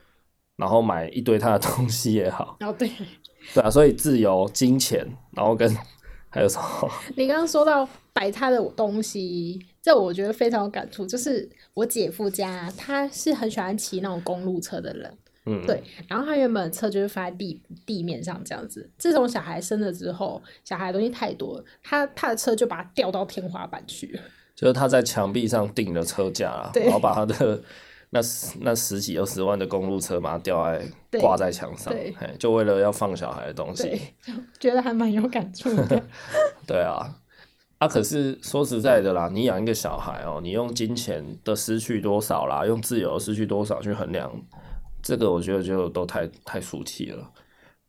[0.56, 2.56] 然后买一堆他的东西也好。
[2.60, 2.90] 哦，对，
[3.52, 5.76] 对啊，所以自由、金钱，然后跟
[6.30, 6.90] 还有什么？
[7.18, 11.04] 你刚刚说到摆他的东西，这我觉得非常有感触。
[11.04, 15.18] 就是我姐夫家，他是很喜欢骑那种公路车的人。
[15.44, 18.88] 嗯，对，然后他原本的车就是放在地地面上这样子。
[18.96, 24.20] 自从小孩生了之后，小孩的东西太多了，他他的车就把它吊到天花板去。
[24.54, 27.60] 就是他在墙壁上钉了车架，然后把他的
[28.10, 28.20] 那
[28.60, 30.86] 那十几二十万的公路车把它吊在
[31.18, 31.92] 挂在墙上，
[32.38, 34.00] 就为了要放小孩的东西。
[34.60, 36.00] 觉得还蛮有感触的。
[36.68, 37.16] 对啊，
[37.78, 44.30] 啊，可是说实在的啦，你养一个小孩哦，你用金钱的失去多少啦，用自由失去多少去衡量。
[45.02, 47.30] 这个我觉得就都太太俗气了，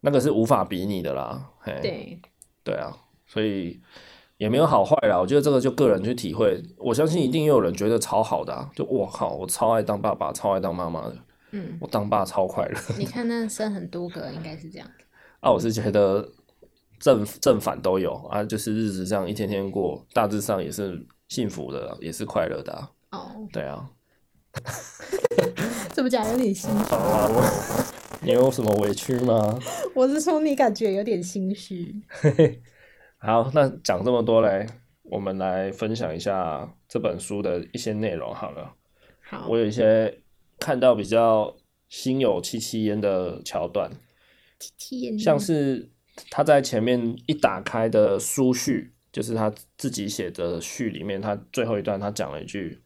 [0.01, 1.49] 那个是无法比拟的啦。
[1.59, 2.21] 嘿，对，
[2.63, 2.91] 对啊，
[3.27, 3.79] 所以
[4.37, 5.19] 也没有好坏啦。
[5.19, 6.61] 我觉得这个就个人去体会。
[6.77, 11.15] 我相信一定也有人觉得超好的啊，就我靠，我超爱当爸爸，超爱当妈妈的。
[11.51, 12.79] 嗯，我当爸超快乐。
[12.97, 14.87] 你看那生很多个，应该是这样。
[15.39, 16.27] 啊，我是觉得
[16.99, 22.89] 正正反都有啊，就是日子这样一天天过，大致上也是幸福的，也是快乐的啊。
[23.11, 23.87] 哦，对啊。
[25.93, 26.95] 这么讲有点心虚。
[28.25, 29.59] 你有什么委屈吗？
[29.93, 32.01] 我是说你感觉有点心虚。
[33.19, 34.65] 好，那讲这么多嘞，
[35.03, 38.75] 我们来分享一下这本书的一些内容好了。
[39.21, 40.19] 好，我有一些
[40.59, 41.55] 看到比较
[41.89, 43.91] 心有戚戚焉的桥段，
[45.19, 45.89] 像是
[46.29, 52.82] 他在前面一打开的书序，就是他自己写的序里面，他最后一段他讲了一句。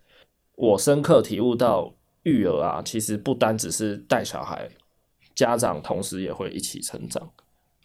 [0.57, 1.93] 我深刻体悟到，
[2.23, 4.67] 育儿啊，其实不单只是带小孩，
[5.35, 7.29] 家长同时也会一起成长。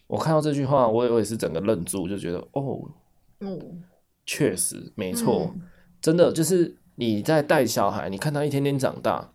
[0.07, 2.89] 我看到这句话，我也我也是整个愣住，就觉得哦，
[3.41, 3.83] 嗯，
[4.25, 5.61] 确实没错，嗯，
[6.01, 9.33] 真的就是你在带小孩，你看他一天天长大，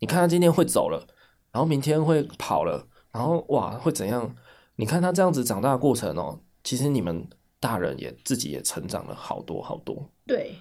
[0.00, 1.06] 你看他今天会走了，
[1.52, 4.36] 然后明天会跑了，然后哇会怎样？
[4.76, 7.26] 你看他这样子长大的过程哦，其实你们
[7.58, 10.10] 大人也自己也成长了好多好多。
[10.26, 10.54] 对。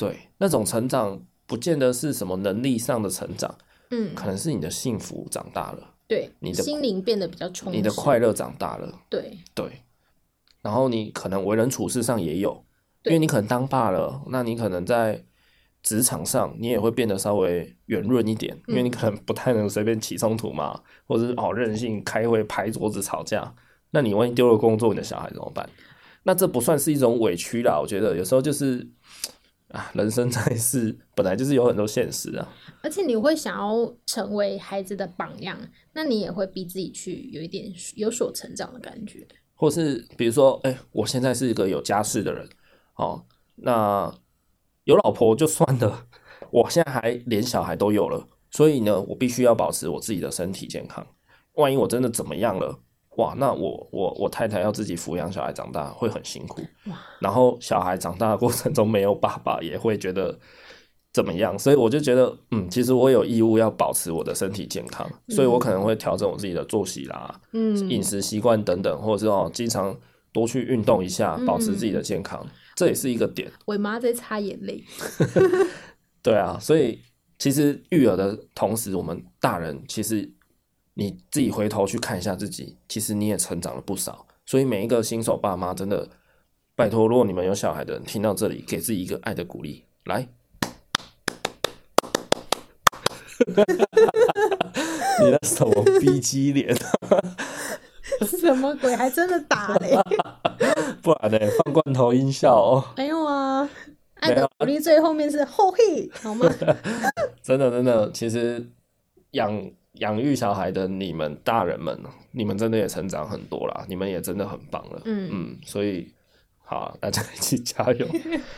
[0.00, 3.54] 对，那种成长不见得是什么能力上的成长，
[3.90, 9.82] 嗯，可能是你的幸福长大了，对，你的心灵变得比较充实，你的快乐长大了，对对，
[10.62, 12.64] 然后你可能为人处事上也有，
[13.04, 15.22] 因为你可能当爸了，那你可能在
[15.82, 23.54] 职场上你也会变得稍微圆润一点，因为你可能不太能随便起冲突嘛，或者是哦任性开会拍桌子吵架。
[23.90, 25.68] 那你万一丢了工作，你的小孩怎么办？
[26.22, 28.86] 那这不算是一种委屈啦，我觉得有时候就是
[29.70, 32.48] 啊，人生在世 本来就是有很多现实啊。
[32.82, 35.58] 而且你会想要成为孩子的榜样，
[35.92, 39.26] 那你也会逼自己去有一点有所成长的感觉。
[39.54, 42.48] 或是比如说，哎、欸，我现在是一个有家室的人，
[42.96, 43.24] 哦，
[43.56, 44.12] 那
[44.84, 46.06] 有老婆就算了，
[46.50, 51.06] 我现在还连小孩都有了，所以呢，我必须要保持我自己的身体健康。
[51.54, 52.80] 万一我真的怎么样了？
[53.16, 56.62] 哇，那我我我太太要自己抚养小孩长大会很辛苦，
[57.18, 60.38] 然后小孩长大的过程中没有爸爸也会觉得
[61.12, 69.94] 怎么样，所以我就觉得，嗯，其实我有义务要保持我的身体健康，所以我可能会调整我自己的作息啦，嗯，饮食习惯等等，或者是哦，经常
[70.32, 72.46] 多去运动一下，保持自己的健康，
[72.76, 73.50] 这也是一个点。
[73.66, 74.82] 我妈在擦眼泪，
[76.22, 77.00] 对啊，所以
[77.38, 80.32] 其实育儿的同时，我们大人其实。
[81.00, 84.26] 你自己回头去看一下自己，其实你也成长了不少。
[84.44, 86.06] 所以每一个新手爸妈，真的
[86.76, 90.28] 拜托，如果你们有小孩的人听到这里，给自己一个爱的鼓励，来。
[95.22, 96.76] 你那什么逼鸡脸？
[98.38, 98.94] 什么鬼？
[98.94, 99.96] 还真的打嘞？
[101.00, 101.38] 不然呢？
[101.64, 102.84] 放罐头音效哦。
[102.98, 103.66] 没有啊，
[104.16, 106.46] 爱的鼓励最后面是后嘿，好吗？
[107.42, 108.70] 真的真的，其实
[109.30, 109.70] 养。
[109.94, 115.02] 养育小孩的你们大人们，你们真的也成长很多啦，你们也真的很棒了。
[115.04, 116.14] 嗯嗯，所以
[116.58, 118.06] 好，大家一起加油。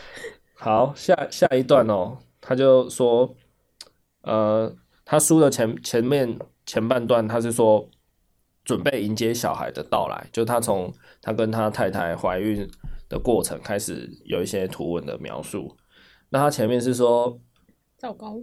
[0.53, 3.35] 好，下下一段哦，他就说，
[4.21, 4.73] 呃，
[5.03, 7.89] 他书的前前面前半段，他是说
[8.63, 12.69] 准备迎接小孩的到来，就他从他跟他太太怀孕
[13.09, 15.75] 的过程开始有一些图文的描述。
[16.29, 17.39] 那他前面是说，
[17.97, 18.39] 糟糕，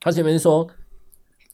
[0.00, 0.68] 他前面是说。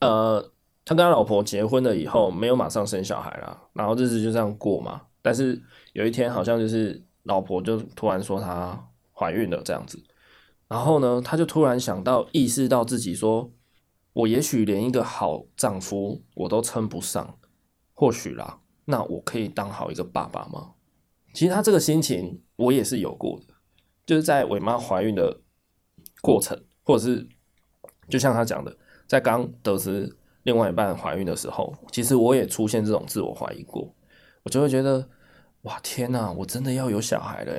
[0.01, 0.53] 呃，
[0.85, 5.03] 他跟他老婆结婚了以后，没有马上生小孩啦，然后日子就这样过嘛。
[5.23, 5.61] 但是
[5.95, 10.05] 有一天，好像就是老婆就突然说她怀孕了这样子，
[10.69, 13.51] 然后呢，他就突然想到，意识到自己说，
[14.13, 17.39] 我也许连一个好丈夫我都称不上，
[17.95, 20.75] 或许啦，那我可以当好一个爸爸吗？
[21.33, 23.55] 其实他这个心情我也是有过的，
[24.05, 25.41] 就是在伟妈怀孕的
[26.21, 27.27] 过程，或者是
[28.11, 28.77] 就像他讲的。
[29.07, 33.95] 在刚得知另外一半怀孕的时候，其实我也出现这种自我怀疑过，
[34.45, 35.09] 我就会觉得，
[35.63, 37.53] 哇天哪，我真的要有小孩了，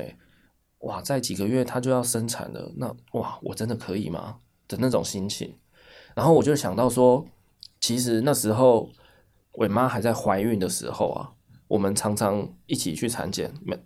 [0.80, 4.38] 哇，在几个月他就要生产了，那哇，我真的可以吗？
[4.68, 5.56] 的那种心情，
[6.16, 7.26] 然后我就想到说，
[7.80, 8.90] 其实那时候
[9.54, 11.32] 伟妈还在怀孕的时候啊，
[11.68, 13.78] 我们常常一起去产检，每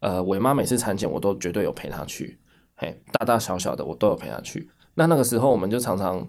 [0.00, 2.38] 呃伟妈每次产检我都绝对有陪她去，
[2.76, 6.26] 嘿，大大小小的我都有陪她去，那那个时候我们就常常。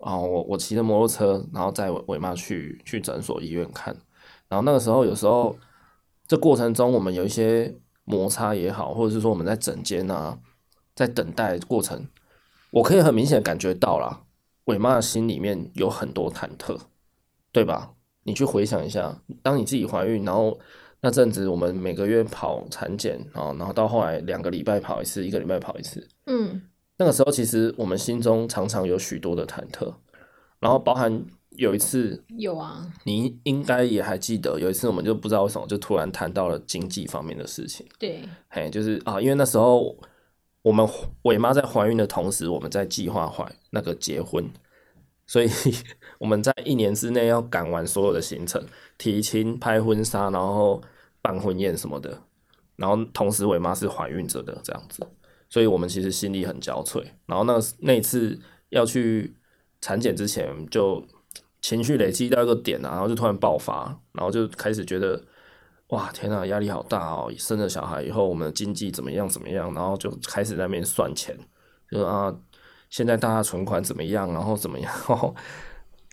[0.00, 3.94] 哦，我我骑着摩托车，然后载伟妈去去诊所、医院看。
[4.48, 5.54] 然后那个时候，有时候
[6.26, 7.74] 这过程中我们有一些
[8.04, 10.38] 摩擦也好，或者是说我们在诊间啊，
[10.94, 12.08] 在等待过程，
[12.70, 14.22] 我可以很明显感觉到啦，
[14.64, 16.78] 伟妈的心里面有很多忐忑，
[17.52, 17.92] 对吧？
[18.22, 20.58] 你去回想一下，当你自己怀孕，然后
[21.02, 26.62] 那阵子我们每个月跑产检啊，然后到后来两个礼拜跑一次，一个礼拜跑一次，嗯。
[27.00, 29.94] 那个时候，其实我们心中常常有许多的忐忑，
[30.58, 37.86] 然后包含有一次，有啊，你应该也还记得，有一次我们就不知道为什么就突然谈到了经济方面的事情。
[37.98, 39.96] 对，嘿，就是啊，因为那时候
[40.60, 40.86] 我们
[41.22, 44.44] 伟妈在怀孕的同时，我们在计划怀那个结婚，
[45.26, 45.48] 所以
[46.18, 48.62] 我们在一年之内要赶完所有的行程，
[48.98, 50.82] 提亲、拍婚纱，然后
[51.22, 52.20] 办婚宴什么的，
[52.76, 55.02] 然后同时伟妈是怀孕着的这样子。
[55.50, 58.38] 所以我们其实心里很焦悴，然后那那次
[58.68, 59.34] 要去
[59.80, 61.04] 产检之前，就
[61.60, 65.20] 情绪累积到一个点啊，然后就突然爆发，然后就开始觉得，
[65.88, 67.32] 哇，天呐，压力好大哦！
[67.36, 69.74] 生了小孩以后，我们的经济怎么样怎么样？
[69.74, 71.36] 然后就开始在那边算钱，
[71.90, 72.32] 就是啊，
[72.88, 74.32] 现在大家存款怎么样？
[74.32, 74.92] 然后怎么样？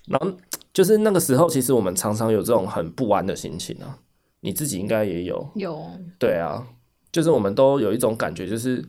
[0.08, 0.36] 然后
[0.74, 4.00] 就是那个时候，其实我们常常有这种很不安的心情啊。
[4.40, 6.66] 你自己应该也有，有，对啊，
[7.12, 8.84] 就是我们都有一种感觉，就是。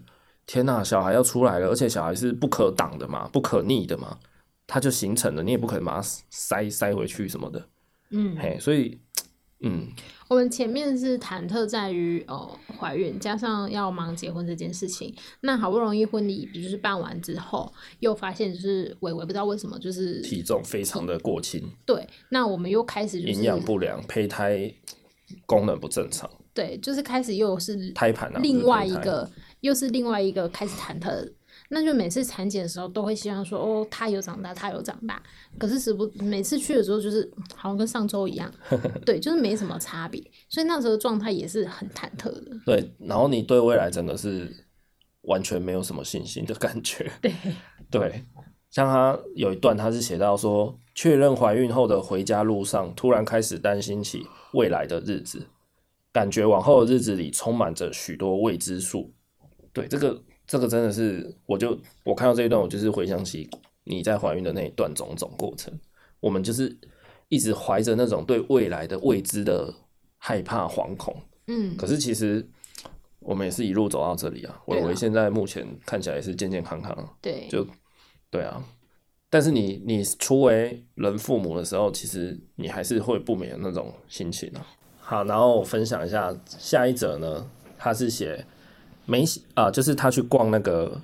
[0.48, 4.18] 天呐，小孩要出来了，而且小孩是不可挡的嘛，不可逆的嘛，
[4.66, 7.68] 它就形成了，你也不可能把它塞塞回去什么的，
[8.12, 8.98] 嗯，嘿，所以，
[9.60, 9.88] 嗯，
[10.26, 17.70] 我们前面是忐忑在于哦怀孕，加上要忙结婚这件事情，那好不容易婚礼就是办完之后，
[18.00, 24.72] 又发现就是伟伟不知道为什么就是体重非常的过轻，对，那我们又开始就是营养不良，胚胎
[25.44, 29.30] 功能不正常，对，就是开始又是胎盘啊，另外一个。
[29.60, 31.32] 又是另外一个开始忐忑
[31.70, 35.22] 那就每次产检的时候都会希望说，哦，他有长大，他有长大。
[35.58, 38.50] 可是时不每次去的时候，就是好像跟上周一样，
[39.04, 40.18] 对，就是没什么差别。
[40.48, 42.56] 所以那时候状态也是很忐忑的。
[42.64, 44.50] 对，然后你对未来真的是
[45.22, 47.10] 完全没有什么信心的感觉。
[47.20, 47.34] 对
[47.90, 48.24] 对，
[48.70, 55.48] 像他有一段，他是写到说，确认怀孕后的回家路上，突然开始担心起未来的日子，
[56.12, 59.12] 感觉往后的日子里充满着许多未知数。
[59.78, 63.48] 对，这个这个真的是，我就我看到这一段，我就是回想起
[63.84, 65.72] 你在怀孕的那一段种种过程。
[66.20, 66.76] 我们就是
[67.28, 69.72] 一直怀着那种对未来的未知的
[70.16, 71.14] 害怕、惶恐。
[71.46, 72.44] 嗯，可是其实
[73.20, 74.60] 我们也是一路走到这里啊。
[74.66, 77.16] 伟伟现在目前看起来也是健健康康。
[77.22, 77.66] 对，就
[78.30, 78.62] 对啊。
[79.30, 84.66] 但是你你初为人父母的时候，其实你还是会不免的那种心情啊。
[84.98, 88.44] 好，然后我分享一下下一则呢，他是写。
[89.08, 91.00] 没啊，就是他去逛那个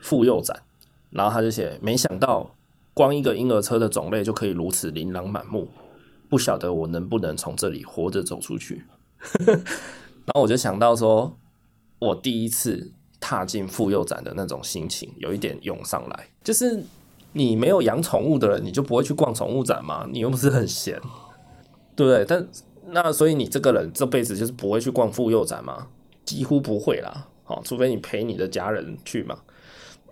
[0.00, 0.62] 妇幼展，
[1.10, 2.50] 然后他就写，没想到
[2.94, 5.68] 光一个婴儿车的种类就可以如此琳琅满目，
[6.30, 8.84] 不晓得我能不能从这里活着走出去。
[9.46, 11.36] 然后我就想到说，
[11.98, 12.90] 我第一次
[13.20, 16.28] 踏进妇幼展的那种心情，有一点涌上来。
[16.42, 16.82] 就是
[17.34, 20.08] 你没有养宠物的人，你就不会去逛宠物展吗？
[20.10, 20.98] 你又不是很闲，
[21.94, 22.24] 对不对？
[22.24, 22.48] 但
[22.86, 25.88] 那所以你这个人这辈子就是不会去逛妇幼展吗？
[26.24, 27.28] 几乎不会啦。
[27.44, 29.38] 好，除非你陪你的家人去嘛。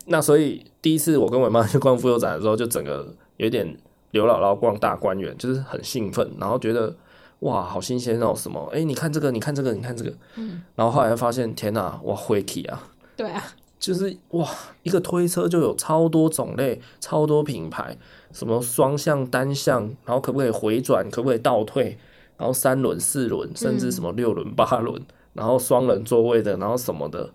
[0.07, 3.76] 那所以第一次我跟我妈去逛妇幼展的时候，就整个有点
[4.11, 6.95] 刘姥姥逛大观园，就是很兴奋，然后觉得
[7.41, 8.68] 哇，好新鲜哦，什么？
[8.72, 10.12] 哎、欸，你看这个，你看这个，你看这个。
[10.37, 10.62] 嗯。
[10.74, 12.89] 然后后来发现，天哪，哇，会体啊！
[13.16, 13.43] 对啊。
[13.78, 14.49] 就是哇，
[14.85, 17.97] 一个推车就有超多种类，超多品牌，
[18.33, 21.99] 什么双向、单向，然后可不可以回转，可不可以倒退，
[22.37, 25.01] 然后三轮、四轮，甚至什么六轮、八轮。
[25.01, 27.33] 嗯然后双人座位的，然后什么的，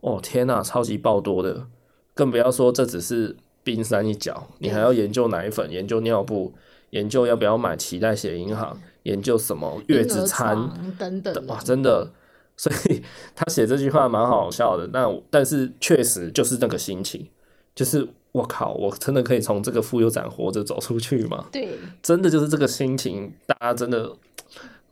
[0.00, 1.66] 哦天呐，超级爆多的，
[2.14, 6.52] 更不要说这只是冰山一角，你还要研究奶粉，研究尿布，
[6.90, 12.12] 研究要不要买脐带血银行，研究什么月子餐等等，哇，真的，
[12.56, 13.02] 所以
[13.34, 17.28] 他写这句话蛮好笑的，但但是确实就是那个心情，
[17.74, 21.46] 就是我靠，我真的可以从这个妇幼展活着走出去吗？
[21.50, 21.70] 对，
[22.00, 24.14] 真的就是这个心情，大家真的。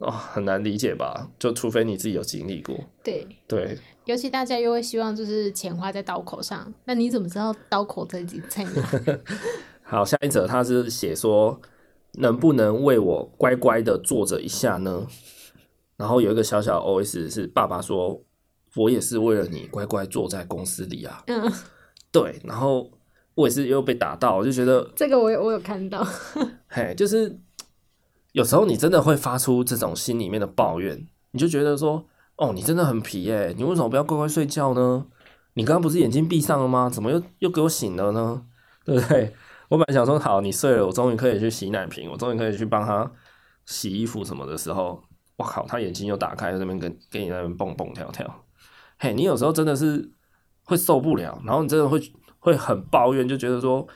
[0.03, 1.29] 哦，很难理解吧？
[1.39, 2.77] 就除非你自己有经历过。
[3.05, 9.21] 对对，尤其大家又会希望就是钱花在刀口上，那你怎么知道刀口在在哪？
[9.85, 11.61] 好，下一则他是写说，
[12.15, 15.07] 能不能为我乖乖的坐着一下呢？
[15.97, 18.21] 然后有一个小小 OS 是爸爸说，
[18.75, 21.23] 我也是为了你乖乖坐在公司里啊。
[21.29, 21.49] 嗯，
[22.11, 22.91] 对，然后
[23.37, 26.05] 我也是又被打到，我就觉得这个我有我有看到，
[26.67, 27.39] 嘿，就是。
[28.33, 32.07] 有时候你真的会发出这种心里面的抱怨，你就觉得说，
[32.37, 35.07] 哦，你真的很皮耶，你为什么不要乖乖睡觉呢？
[35.55, 36.89] 你刚刚不是眼睛闭上了吗？
[36.89, 38.43] 怎么又又给我醒了呢？
[38.85, 39.35] 对不对？
[39.69, 43.11] 我本来想说，好，你睡了，我终于可以去洗奶瓶，我终于可以去帮他
[43.67, 45.03] 洗衣服什么的时候，
[45.37, 48.45] 我靠，他眼睛又打开，在那边跟跟你那边蹦蹦跳跳。
[48.99, 50.11] 嘿，你有时候真的是
[50.65, 52.01] 会受不了，然后你真的会
[52.39, 53.87] 会很抱怨，就觉得说。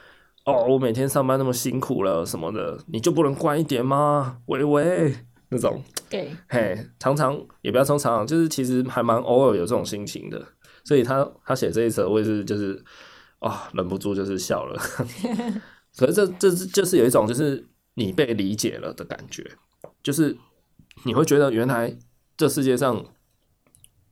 [0.47, 4.39] 哦，我每天上班那么辛苦了，什么的，你就不能乖一点吗？
[4.47, 5.13] 喂喂，
[5.49, 10.41] 那种，对，嘿，常常也不要说常常，就是其实还蛮偶尔有这种心情的。
[10.85, 12.75] 所以他他写这一则，我也是就是
[13.41, 14.81] 啊、哦，忍不住就是笑了。
[15.99, 19.45] 可是这这是就是有一种就是你被理解了的感觉，
[20.01, 20.37] 就是
[21.03, 21.99] 你会觉得原来
[22.37, 23.05] 这世界上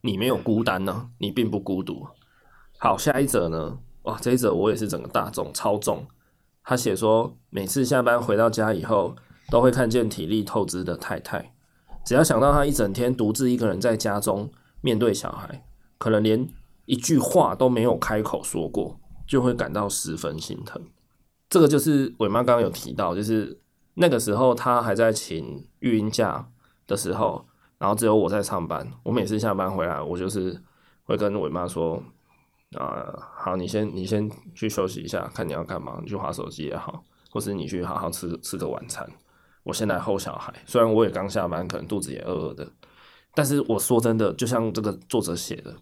[0.01, 2.09] 你没有孤单呢、啊，你并不孤独。
[2.81, 3.79] 好，下一则呢？
[4.03, 6.05] 哇，这一则我也是整个大众超重。
[6.67, 9.15] 他写说，每次下班回到家以后，
[9.51, 11.55] 都会看见体力透支的太太。
[12.07, 14.51] 只要想到他一整天独自一个人在家中
[14.81, 15.67] 面对小孩，
[15.99, 16.49] 可能连
[16.87, 20.81] 一句话都没有开口说过，就会感到十分心疼。
[21.51, 23.61] 这个就是伟妈刚刚有提到，就是
[23.95, 26.49] 那个时候他还在请育婴假
[26.87, 27.45] 的时候，
[27.77, 28.91] 然后只有我在上班。
[29.03, 30.59] 我每次下班回来，我就是
[31.03, 32.03] 会跟伟妈说。
[32.79, 33.07] 啊、
[33.37, 39.09] 好，你先你先去休息一下，看你要干嘛，你去划手机也好，或是你去好好吃吃个晚餐。
[39.63, 42.71] 我先来吼小孩，虽然我也刚下班，可能肚子也饿饿的，
[43.35, 45.75] 但是我说真的，就像这个作者写的，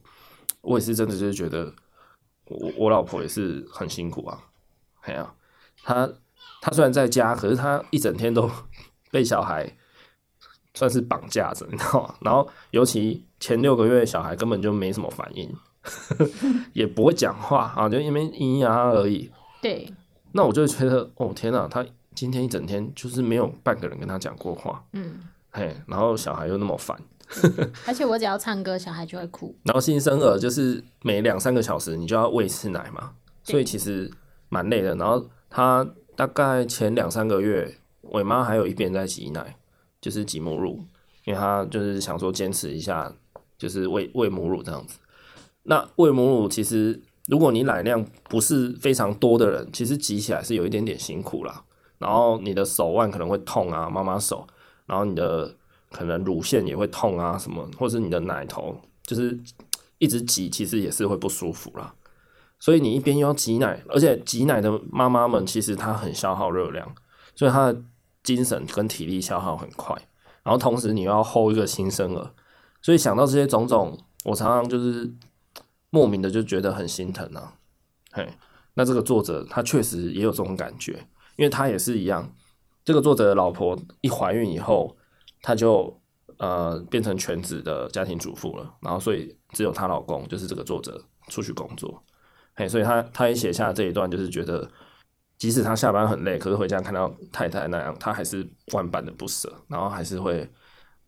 [0.60, 1.74] 我也是真的就是觉得
[2.44, 4.38] 我我老婆也是很辛苦啊。
[5.00, 5.34] 哎呀、啊，
[5.82, 6.12] 她
[6.60, 8.48] 她虽然在家，可是她一整天都
[9.10, 9.76] 被小孩
[10.74, 12.14] 算是绑架着，你知道吗？
[12.20, 15.52] 然后尤其前六个月，小孩根本就没什么反应。
[16.72, 19.30] 也不会讲话啊，就因为咿咿呀呀而已。
[19.60, 19.92] 对，
[20.32, 24.84] 那我就觉得，哦天哪，他今天一整天就是没有半个人跟他讲过话。
[24.92, 25.20] 嗯，
[25.50, 26.96] 嘿，然后小孩又那么烦，
[27.86, 29.54] 而且我只要唱歌，小孩就会哭。
[29.64, 33.12] 然后新生儿就是每两三个小时你就要喂一次奶嘛，
[33.44, 34.10] 所以其实
[34.48, 34.94] 蛮累的。
[34.96, 39.56] 然后他大概前两三个月，伟妈还有一边在挤奶，
[40.00, 40.84] 就是挤母乳，
[41.24, 43.12] 因为他就是想说坚持一下，
[43.56, 44.98] 就是喂喂母乳这样子。
[45.64, 51.62] 那喂母乳其实，如果你奶量不是非常多的人，其实挤起来是有一点点辛苦啦。
[51.98, 54.44] 然后你的手腕可能会痛啊，妈妈手，
[54.86, 55.54] 然后你的
[55.92, 59.38] 可能乳腺也会痛啊，什么，或是你的奶头就是
[59.98, 61.94] 一直挤，其实也是会不舒服啦。
[62.58, 66.92] 所以你一边又要挤奶，而且挤奶的妈妈们其实她很消耗热量，
[67.36, 67.82] 所以她的
[68.24, 69.96] 精神跟体力消耗很快。
[70.42, 72.30] 然后同时你又要 hold 一个新生儿，
[72.80, 75.08] 所以想到这些种种，我常常就是。
[75.94, 77.52] 莫名的就觉得很心疼啊，
[78.12, 78.26] 嘿，
[78.72, 80.94] 那这个作者他确实也有这种感觉，
[81.36, 82.34] 因为他也是一样，
[82.82, 84.96] 这个作者的老婆一怀孕以后，
[85.42, 86.00] 他就
[86.38, 92.02] 呃变成全职的家庭主妇了，然后所以只有她老公就是这个作者出去工作，
[92.54, 94.66] 嘿，所以他他也写下这一段，就是觉得
[95.36, 100.50] 即使他下班很累，可是回家看到太太那样，他还是万般的不舍，然后还是会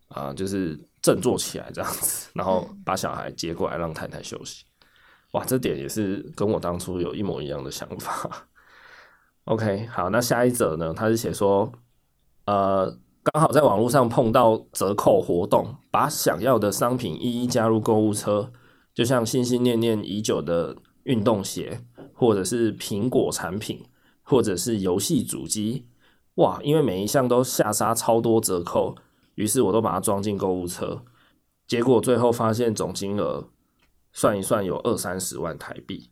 [0.09, 4.63] 啊、就是振作起来这样子，然后把小孩接过来让太太休息。
[5.35, 8.47] 哇，这点也是跟我当初有一模一样的想法。
[9.43, 10.93] OK，好，那下一则呢？
[10.93, 11.69] 他是写说，
[12.45, 18.49] 呃，刚好在网络上碰到折扣活动，把想要的商品一一加入购物车，
[18.93, 21.81] 就像心心念念已久的运动鞋，
[22.13, 23.83] 或者是苹果产品，
[24.23, 25.85] 或者是游戏主机。
[26.35, 28.95] 哇，因为每一项都下杀超多折扣，
[29.35, 31.01] 于是我都把它装进购物车，
[31.67, 33.49] 结果最后发现总金额。
[34.15, 36.09] 算一算有二三十万台币，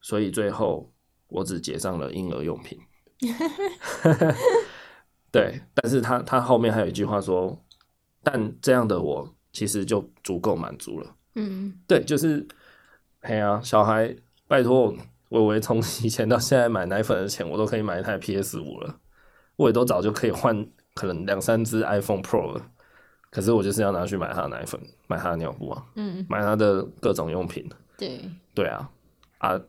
[0.00, 0.90] 所以最后
[1.28, 2.80] 我只结账了婴儿用品。
[5.30, 7.62] 对，但是他他后面还有一句话说，
[8.22, 11.16] 但这样的我其实就足够满足了。
[11.34, 12.48] 嗯，对，就是，
[13.20, 14.16] 哎呀，小孩，
[14.48, 14.96] 拜托，
[15.28, 19.00] 伟伟从以前到现在买奶粉的钱，我都可以买一台 PS 五了，
[19.56, 22.70] 我也都早就可以换可能两三只 iPhone Pro 了。
[23.34, 27.68] 可是我就是要拿去买他的奶粉，买他的尿布啊，嗯，买他的各种用品。
[27.98, 28.20] 对，
[28.54, 28.88] 对啊，
[29.38, 29.60] 啊，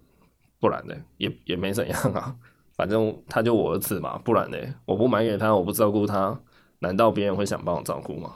[0.60, 2.36] 不然呢，也也没怎样啊，
[2.78, 6.40] 反正他就我儿子嘛，不然呢，我不买给他，我不照顾他，
[6.80, 8.36] 难道别人会想帮我照顾吗？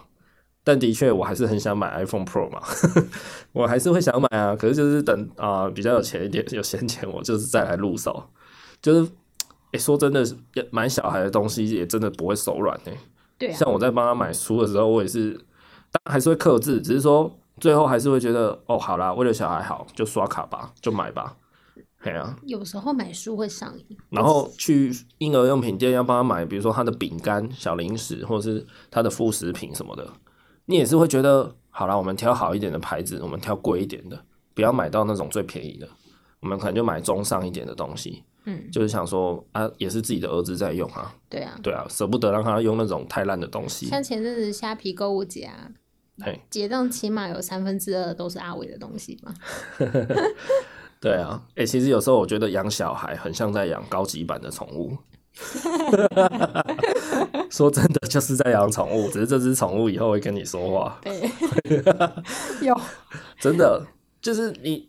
[0.63, 2.61] 但的确，我还是很想买 iPhone Pro 嘛，
[3.53, 4.55] 我还是会想买啊。
[4.55, 8.23] 可是就是等啊、呃，比较有钱一点， 有闲钱，我就是再来入手。
[8.81, 9.11] 就是，
[9.41, 10.23] 哎、欸，说真的，
[10.71, 12.91] 买小孩的东西也真的不会手软呢。
[13.39, 15.31] 对啊，像我在帮他买书的时候，我也是，
[15.91, 21.35] 当然还是会克制，只是说最后还是会觉得，哦，好啦，为了小孩好，就刷卡吧，就买吧，
[22.03, 22.37] 对啊。
[22.43, 23.97] 有时候买书会上瘾。
[24.09, 30.07] 然后去婴儿用品店要帮他买，比如说他的饼干、小零食，或者是他的副食品什么的，
[30.65, 34.21] 你也是会觉得，好啦，我们挑好一点的牌子，我们挑贵一点的，
[34.53, 35.87] 不要买到那种最便宜的，
[36.41, 38.23] 我们可能就买中上一点的东西。
[38.45, 41.13] 嗯，就是想说啊，也是自己的儿子在用啊。
[41.29, 43.87] 对啊，对啊，舍不得让他用那种太烂的东西。
[43.87, 45.69] 像前阵子虾皮购物节啊，
[46.21, 49.33] 嘿，结账起码有三分之二都是阿伟的东西嘛。
[50.99, 54.97] 对啊，哎、欸，其实有时候我觉得养小孩很像在养高级版的宠物。
[57.49, 60.99] 说真的，就是在养宠物，只是这只宠物以后会跟你说话。
[61.01, 61.29] 对，
[62.65, 62.75] 有，
[63.39, 63.85] 真的
[64.21, 64.88] 就是你。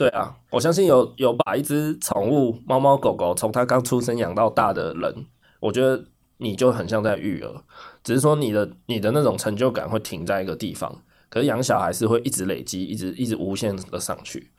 [0.00, 5.26] 对啊，我相信有有把一只宠物猫猫狗狗从它刚出生养到大的人，
[5.60, 6.02] 我觉得
[6.38, 7.62] 你就很像在育儿，
[8.02, 14.50] 只是说你的你的那种成就感会停在一个地方，可是养小孩是会一直累积，一直一直无限的上去。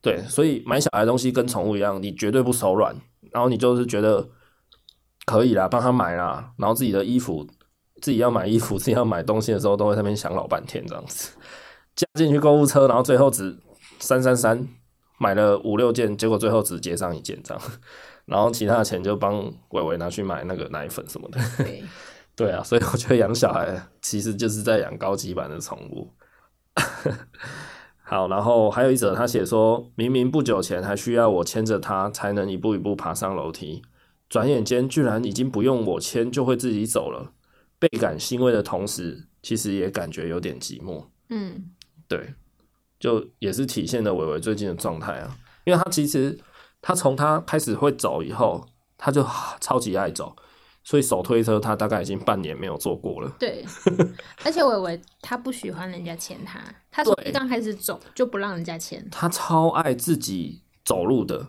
[0.00, 2.96] 对，所以买小孩的东西跟宠物一样，你绝对不手软，
[3.30, 4.26] 然后你就是觉得
[5.26, 7.46] 可以啦，帮他买啦，然后自己的衣服
[8.00, 11.32] 自己要买衣服， 自己要买东西的时候，都会在那边想老半天这样子，
[11.94, 13.54] 加进去购物车，然后最后只
[13.98, 14.66] 三三三。
[15.18, 17.62] 买了五六件，结果最后只结上一件这样，
[18.24, 21.40] 然后其他的钱就帮伟伟拿去买那个奶粉什么的。
[21.58, 21.84] 对，
[22.34, 26.12] 对啊，所以我觉得养小孩其实就是在养高级版的宠物。
[28.02, 33.82] 好，然后还有一则，他写说明明不久前还需要我牵着他才能一步一步爬上楼梯，
[34.28, 37.32] 转眼间居然已经不用我牵就会自己走了，
[37.78, 41.04] 倍感欣慰的同时，其实也感觉有点寂寞。
[41.28, 41.70] 嗯，
[42.06, 42.34] 对。
[42.98, 46.38] 就也是体现了伟伟最近的状态啊，因为他其实
[46.80, 49.24] 他从他开始会走以后，他就
[49.60, 50.34] 超级爱走，
[50.82, 53.32] 所以手推车他大概已经半年没有坐过了。
[53.38, 53.64] 对，
[54.44, 59.08] 而且伟伟他不喜欢人家牵他，他从一刚开始走就不让人家牵。
[59.10, 61.48] 他超爱自己走路的，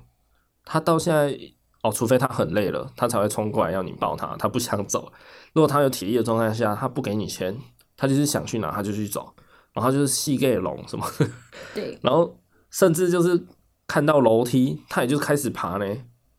[0.66, 1.38] 他到现在
[1.82, 5.12] 哦，除非他很累了，他才会冲过来要你抱他，他不想走。
[5.54, 7.58] 如果他有体力的状态下，他不给你牵，
[7.96, 9.34] 他就是想去哪他就去走，
[9.74, 11.30] 然后他就是细盖龙什么的，
[11.74, 12.40] 对，然后
[12.70, 13.46] 甚至就是
[13.88, 15.86] 看到楼梯，他也就开始爬呢，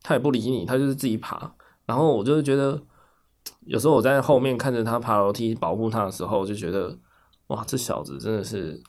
[0.01, 1.55] 他也不理你，他就是自己爬。
[1.85, 2.81] 然后我就是觉得，
[3.61, 6.97] 有时候我在后面看着他爬楼梯保护他的时候，就觉得
[7.47, 8.81] 哇，这小子真的是，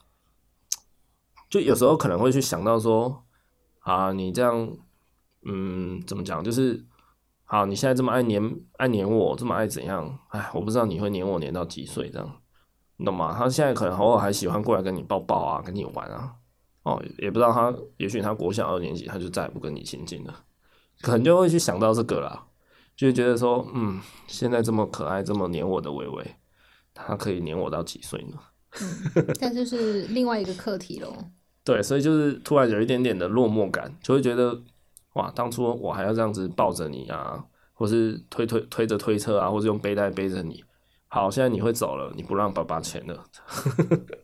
[1.49, 3.23] 就有时候可能会去想到说，
[3.79, 4.77] 啊，你这样，
[5.45, 6.85] 嗯，怎么讲，就是。
[7.45, 8.41] 好，你现在这么爱黏
[8.77, 10.17] 爱黏我，这么爱怎样？
[10.29, 12.41] 哎，我不知道你会黏我黏到几岁这样，
[13.03, 13.35] 你懂吗？
[13.37, 16.31] 他现在可能偶尔还喜欢过来跟你抱抱啊，跟你玩啊。
[16.83, 20.33] 哦，也不知道他，也许他国小二年级他就再也不跟你亲近了，
[21.01, 22.45] 可能就会去想到这个啦，
[22.95, 26.35] 就会觉得说，嗯，现在这么可爱，这么黏我的微微，
[26.93, 28.37] 他可以黏我到几岁呢？
[28.79, 31.13] 嗯，但就是另外一个课题喽。
[31.65, 34.61] 对，所以就是突然有一点点的落寞感，就会觉得。
[35.13, 35.31] 哇！
[35.35, 40.63] 当初我还要这样子抱着你啊，或是推推推着推车啊，或是用背带背着你。
[41.13, 43.23] 好，现在你会走了，你不让爸爸牵了。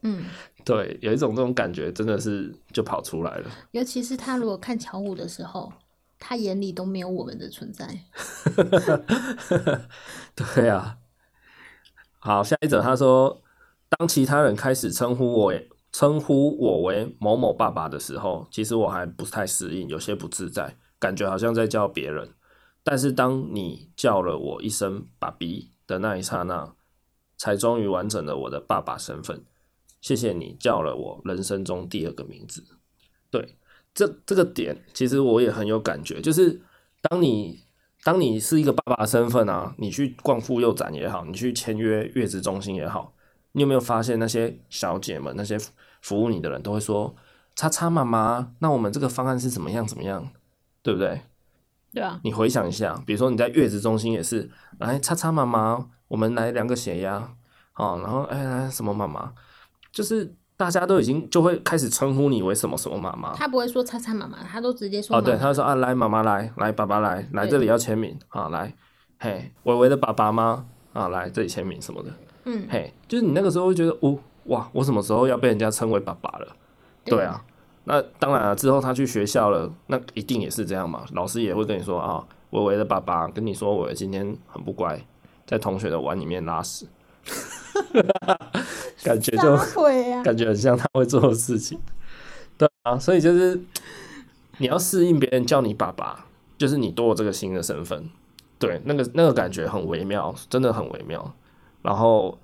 [0.01, 0.25] 嗯，
[0.65, 3.51] 对，有一种这种感觉，真的是就跑出来了。
[3.69, 5.71] 尤其是他如果看巧虎的时候，
[6.17, 7.87] 他眼里都没有我们的存在。
[10.35, 10.97] 对啊。
[12.17, 13.39] 好，下一则他说，
[13.87, 15.53] 当其他人开始称呼我。
[15.91, 22.33] 称呼我为某某爸爸的时候，其实我还不太适应，有些不自在，感觉好像在叫别人。
[22.83, 26.73] 但是当你叫了我一声“爸比”的那一刹那，
[27.39, 29.43] 才终于完整了我的爸爸身份。
[29.99, 32.63] 谢谢你叫了我人生中第二个名字。
[33.31, 33.57] 对，
[33.95, 36.61] 这这个点其实我也很有感觉，就是
[37.01, 37.63] 当你
[38.03, 43.15] 当你是一个爸爸身份啊，你去逛妇幼展也好，你去签约月子中心也好。
[43.53, 45.57] 你有没有发现那些小姐们，那些
[46.01, 47.15] 服务你的人都会说
[47.57, 49.85] ：“叉叉妈妈，那我们这个方案是怎么样？
[49.85, 50.29] 怎么样？
[50.83, 51.21] 对不对？”
[51.91, 52.21] 对啊。
[52.23, 57.15] 你回想一下，比如说你在月子中心也是，来叉叉妈妈，我们来量个血压，
[57.75, 59.31] 哦，然后哎来什么妈妈，
[59.93, 63.33] 就是大家都已经就会开始称呼你为什么什么妈妈。
[63.33, 65.15] 他不会说叉叉妈妈，他都直接说。
[65.15, 68.75] 哦，对，他就说啊，来妈妈来，来爸爸来，来这里要签名啊，来，
[69.19, 70.65] 嘿，伟伟的爸爸吗？
[70.91, 72.11] 啊，来这里签名什么的。
[72.45, 76.47] 嗯，嘿，就是你那个时候会觉得，哦，哇，我什么时候要被人家称为爸爸了？
[77.05, 77.39] 对，对啊，
[77.83, 81.05] 那当然了，之后他去学校了，那一定也是这样嘛。
[81.13, 84.99] 老师也会跟你说啊，伟伟的爸爸跟你说，伟伟今天很不乖，
[85.49, 86.85] 在同学的碗里面拉屎，
[89.01, 89.65] 感觉就、啊、
[90.23, 91.79] 感觉很像他会做的事情。
[92.55, 93.59] 对啊，所以就是
[94.59, 98.11] 你要适应别人叫你爸爸，就是你多了这个新的身份，
[98.59, 101.33] 对，那个那个感觉很微妙，真的很微妙。
[101.81, 102.37] 然后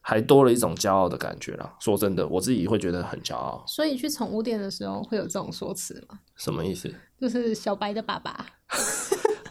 [0.00, 1.74] 还多了一种骄傲的感觉啦。
[1.80, 3.64] 说真的，我自己会觉得很骄傲。
[3.66, 6.20] 所以去宠物店的时候会有这种说辞吗？
[6.36, 6.94] 什么意思？
[7.20, 8.46] 就是小白的爸爸。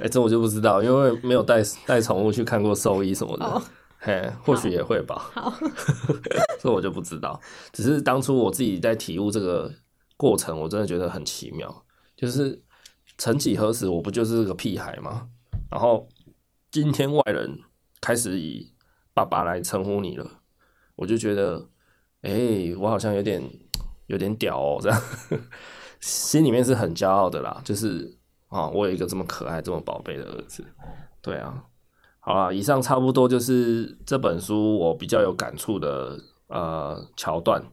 [0.04, 3.46] 哎、欸，这我就不知道，因为没有带带宠物去看过兽医什么的。
[3.46, 3.64] Oh.
[4.00, 5.32] 嘿，或许也会吧。
[5.34, 5.54] 好，
[6.60, 7.40] 这我就不知道。
[7.72, 9.72] 只是当初我自己在体悟这个
[10.18, 11.86] 过程，我真的觉得很奇妙。
[12.18, 12.62] 就是
[13.18, 15.30] 曾几何时，我不就是个屁孩吗？
[15.72, 16.08] 然后
[16.70, 17.60] 今天外人。
[18.06, 18.70] 开始以
[19.14, 20.30] 爸爸来称呼你了，
[20.98, 21.70] 我就觉得，
[22.22, 23.42] 哎、欸，我好像有点
[24.08, 25.02] 有点屌哦，这样，
[26.02, 27.62] 心里面是很骄傲的啦。
[27.64, 28.18] 就是
[28.54, 30.64] 啊，我有一个这么可爱、这么宝贝的儿子。
[31.22, 31.64] 对啊，
[32.20, 37.64] 好啦，以上差不多就是这本书我比较有感触的呃桥段。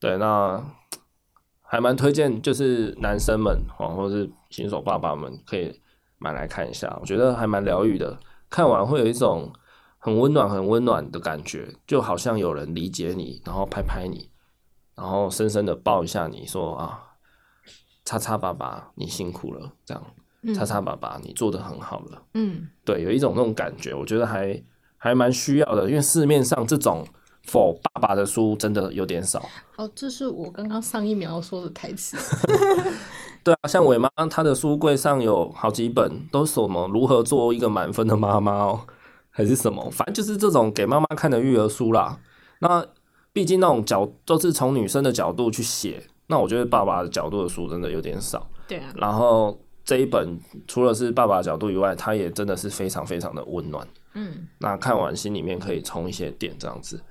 [0.00, 0.64] 对，那
[1.60, 5.78] 还蛮推荐，就是男生们啊，或者是新手爸爸们可以
[6.18, 8.18] 买来看一下，我觉得还蛮疗愈的。
[8.48, 9.52] 看完会有一种
[9.98, 14.30] 很温暖、很温暖的感觉，就好像有人理解你，然后拍拍你，
[14.94, 17.07] 然后深深的抱一下你，说啊，
[18.08, 20.02] 叉叉爸爸，你辛苦了，这样，
[20.54, 24.58] 叉叉爸爸，你做的很好了，嗯，对，有一种那种感觉，我觉得还
[24.96, 27.06] 还蛮需要的，因为市面上这种
[27.46, 29.46] for 爸爸的书真的有点少。
[29.76, 32.16] 哦，这是我刚刚上一秒要说的台词。
[33.44, 38.86] 对啊，像伟妈她的书柜上有好几本，都是什么如何做一个满分的妈妈哦，
[39.28, 42.18] 还是什么，反正就是这种给妈妈看的育儿书啦。
[42.60, 42.86] 那
[43.34, 48.48] 毕竟那种角都是从女生的角度去写，那我觉得爸爸的角度的书真的有点少。
[48.68, 48.92] 对啊。
[48.96, 53.88] 然后这一本除了是爸爸的角度以外，它也真的是非常非常的温暖。
[54.14, 54.46] 嗯。
[54.58, 57.02] 那看完心里面可以充一些电，这样子。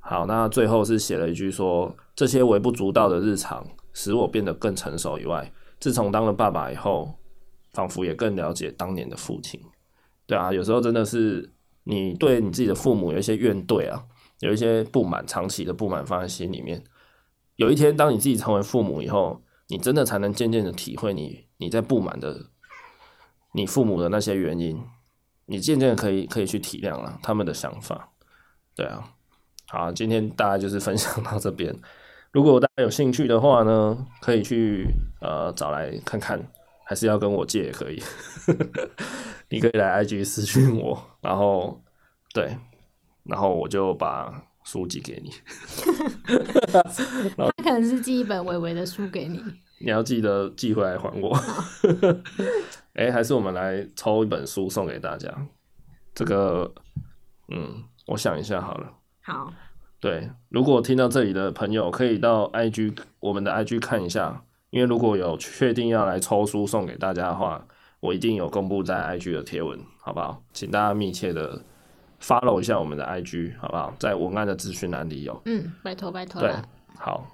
[0.00, 5.52] 好，那最后是写了一句说：这些微不足道的日常使我变得更成熟以外。
[5.78, 7.14] 自从当了爸爸以后，
[7.72, 9.60] 仿佛也更了解当年的父亲。
[10.26, 11.52] 对啊，有时候真的是
[11.84, 14.02] 你对你自己的父母有一些怨怼啊，
[14.40, 16.82] 有一些不满，长期的不满放在心里面。
[17.56, 22.50] 有一天，当你自己成为父母以后，你真的才能渐渐的体会你你在不满的
[23.52, 24.84] 你父母的那些原因，
[25.46, 28.10] 你渐渐可以可以去体谅了他们的想法。
[28.74, 29.14] 对啊，
[29.68, 31.74] 好，今天大概就是分享到这边。
[32.32, 34.88] 如果大家有兴趣的话呢，可以去
[35.20, 36.44] 呃找来看看，
[36.84, 38.02] 还是要跟我借也可以。
[39.48, 41.80] 你可以来 IG 私讯我，然后
[42.32, 42.58] 对，
[43.22, 45.30] 然后我就把书寄给你。
[47.36, 49.40] 他可能是寄一本微微的书给你，
[49.78, 51.36] 你要记得寄回来还我。
[52.94, 55.32] 哎、欸，还是我们来抽一本书送给大家。
[56.14, 56.72] 这个，
[57.48, 58.92] 嗯，我想一下好了。
[59.22, 59.52] 好。
[60.00, 67.66] 对，如果听到这里的朋友，可以到 IG 我们的 IG 看一下，因为如果有确定要来抽书送给大家的话，
[68.00, 70.42] 我一定有公布在 IG 的贴文，好不好？
[70.52, 71.64] 请大家密切的
[72.24, 73.92] follow 一下我们的 IG，好不好？
[73.98, 75.42] 在文案的资讯栏里有。
[75.44, 76.40] 嗯，拜托拜托。
[76.40, 76.50] 对，
[76.96, 77.26] 好，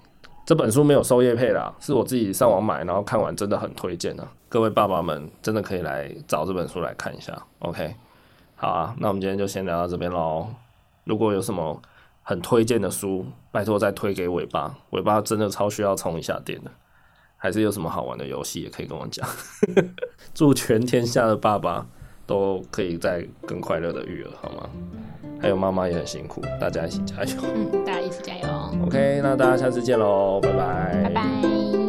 [0.45, 7.41] 这本书没有收业配啦，是我自己上网买，然后看完真的很推荐的，各位爸爸们真的可以来找这本书来看一下。
[7.59, 7.95] OK，
[8.55, 10.47] 好啊，那我们今天就先聊到这边喽。
[11.05, 11.81] 如果有什么
[12.21, 16.71] 很推荐的书，拜托再推给尾巴，尾巴真的超需要充一下电的。
[17.37, 19.27] 还是有什么好玩的游戏也可以跟我讲。
[20.31, 21.87] 祝全天下的爸爸
[22.25, 24.69] 都可以再更快乐的育儿，好吗？
[25.41, 27.41] 还有妈妈也很辛苦，大家一起加油。
[27.55, 28.47] 嗯，大家一起加油。
[28.85, 31.01] OK，那大家下次见喽，拜拜。
[31.03, 31.80] 拜拜。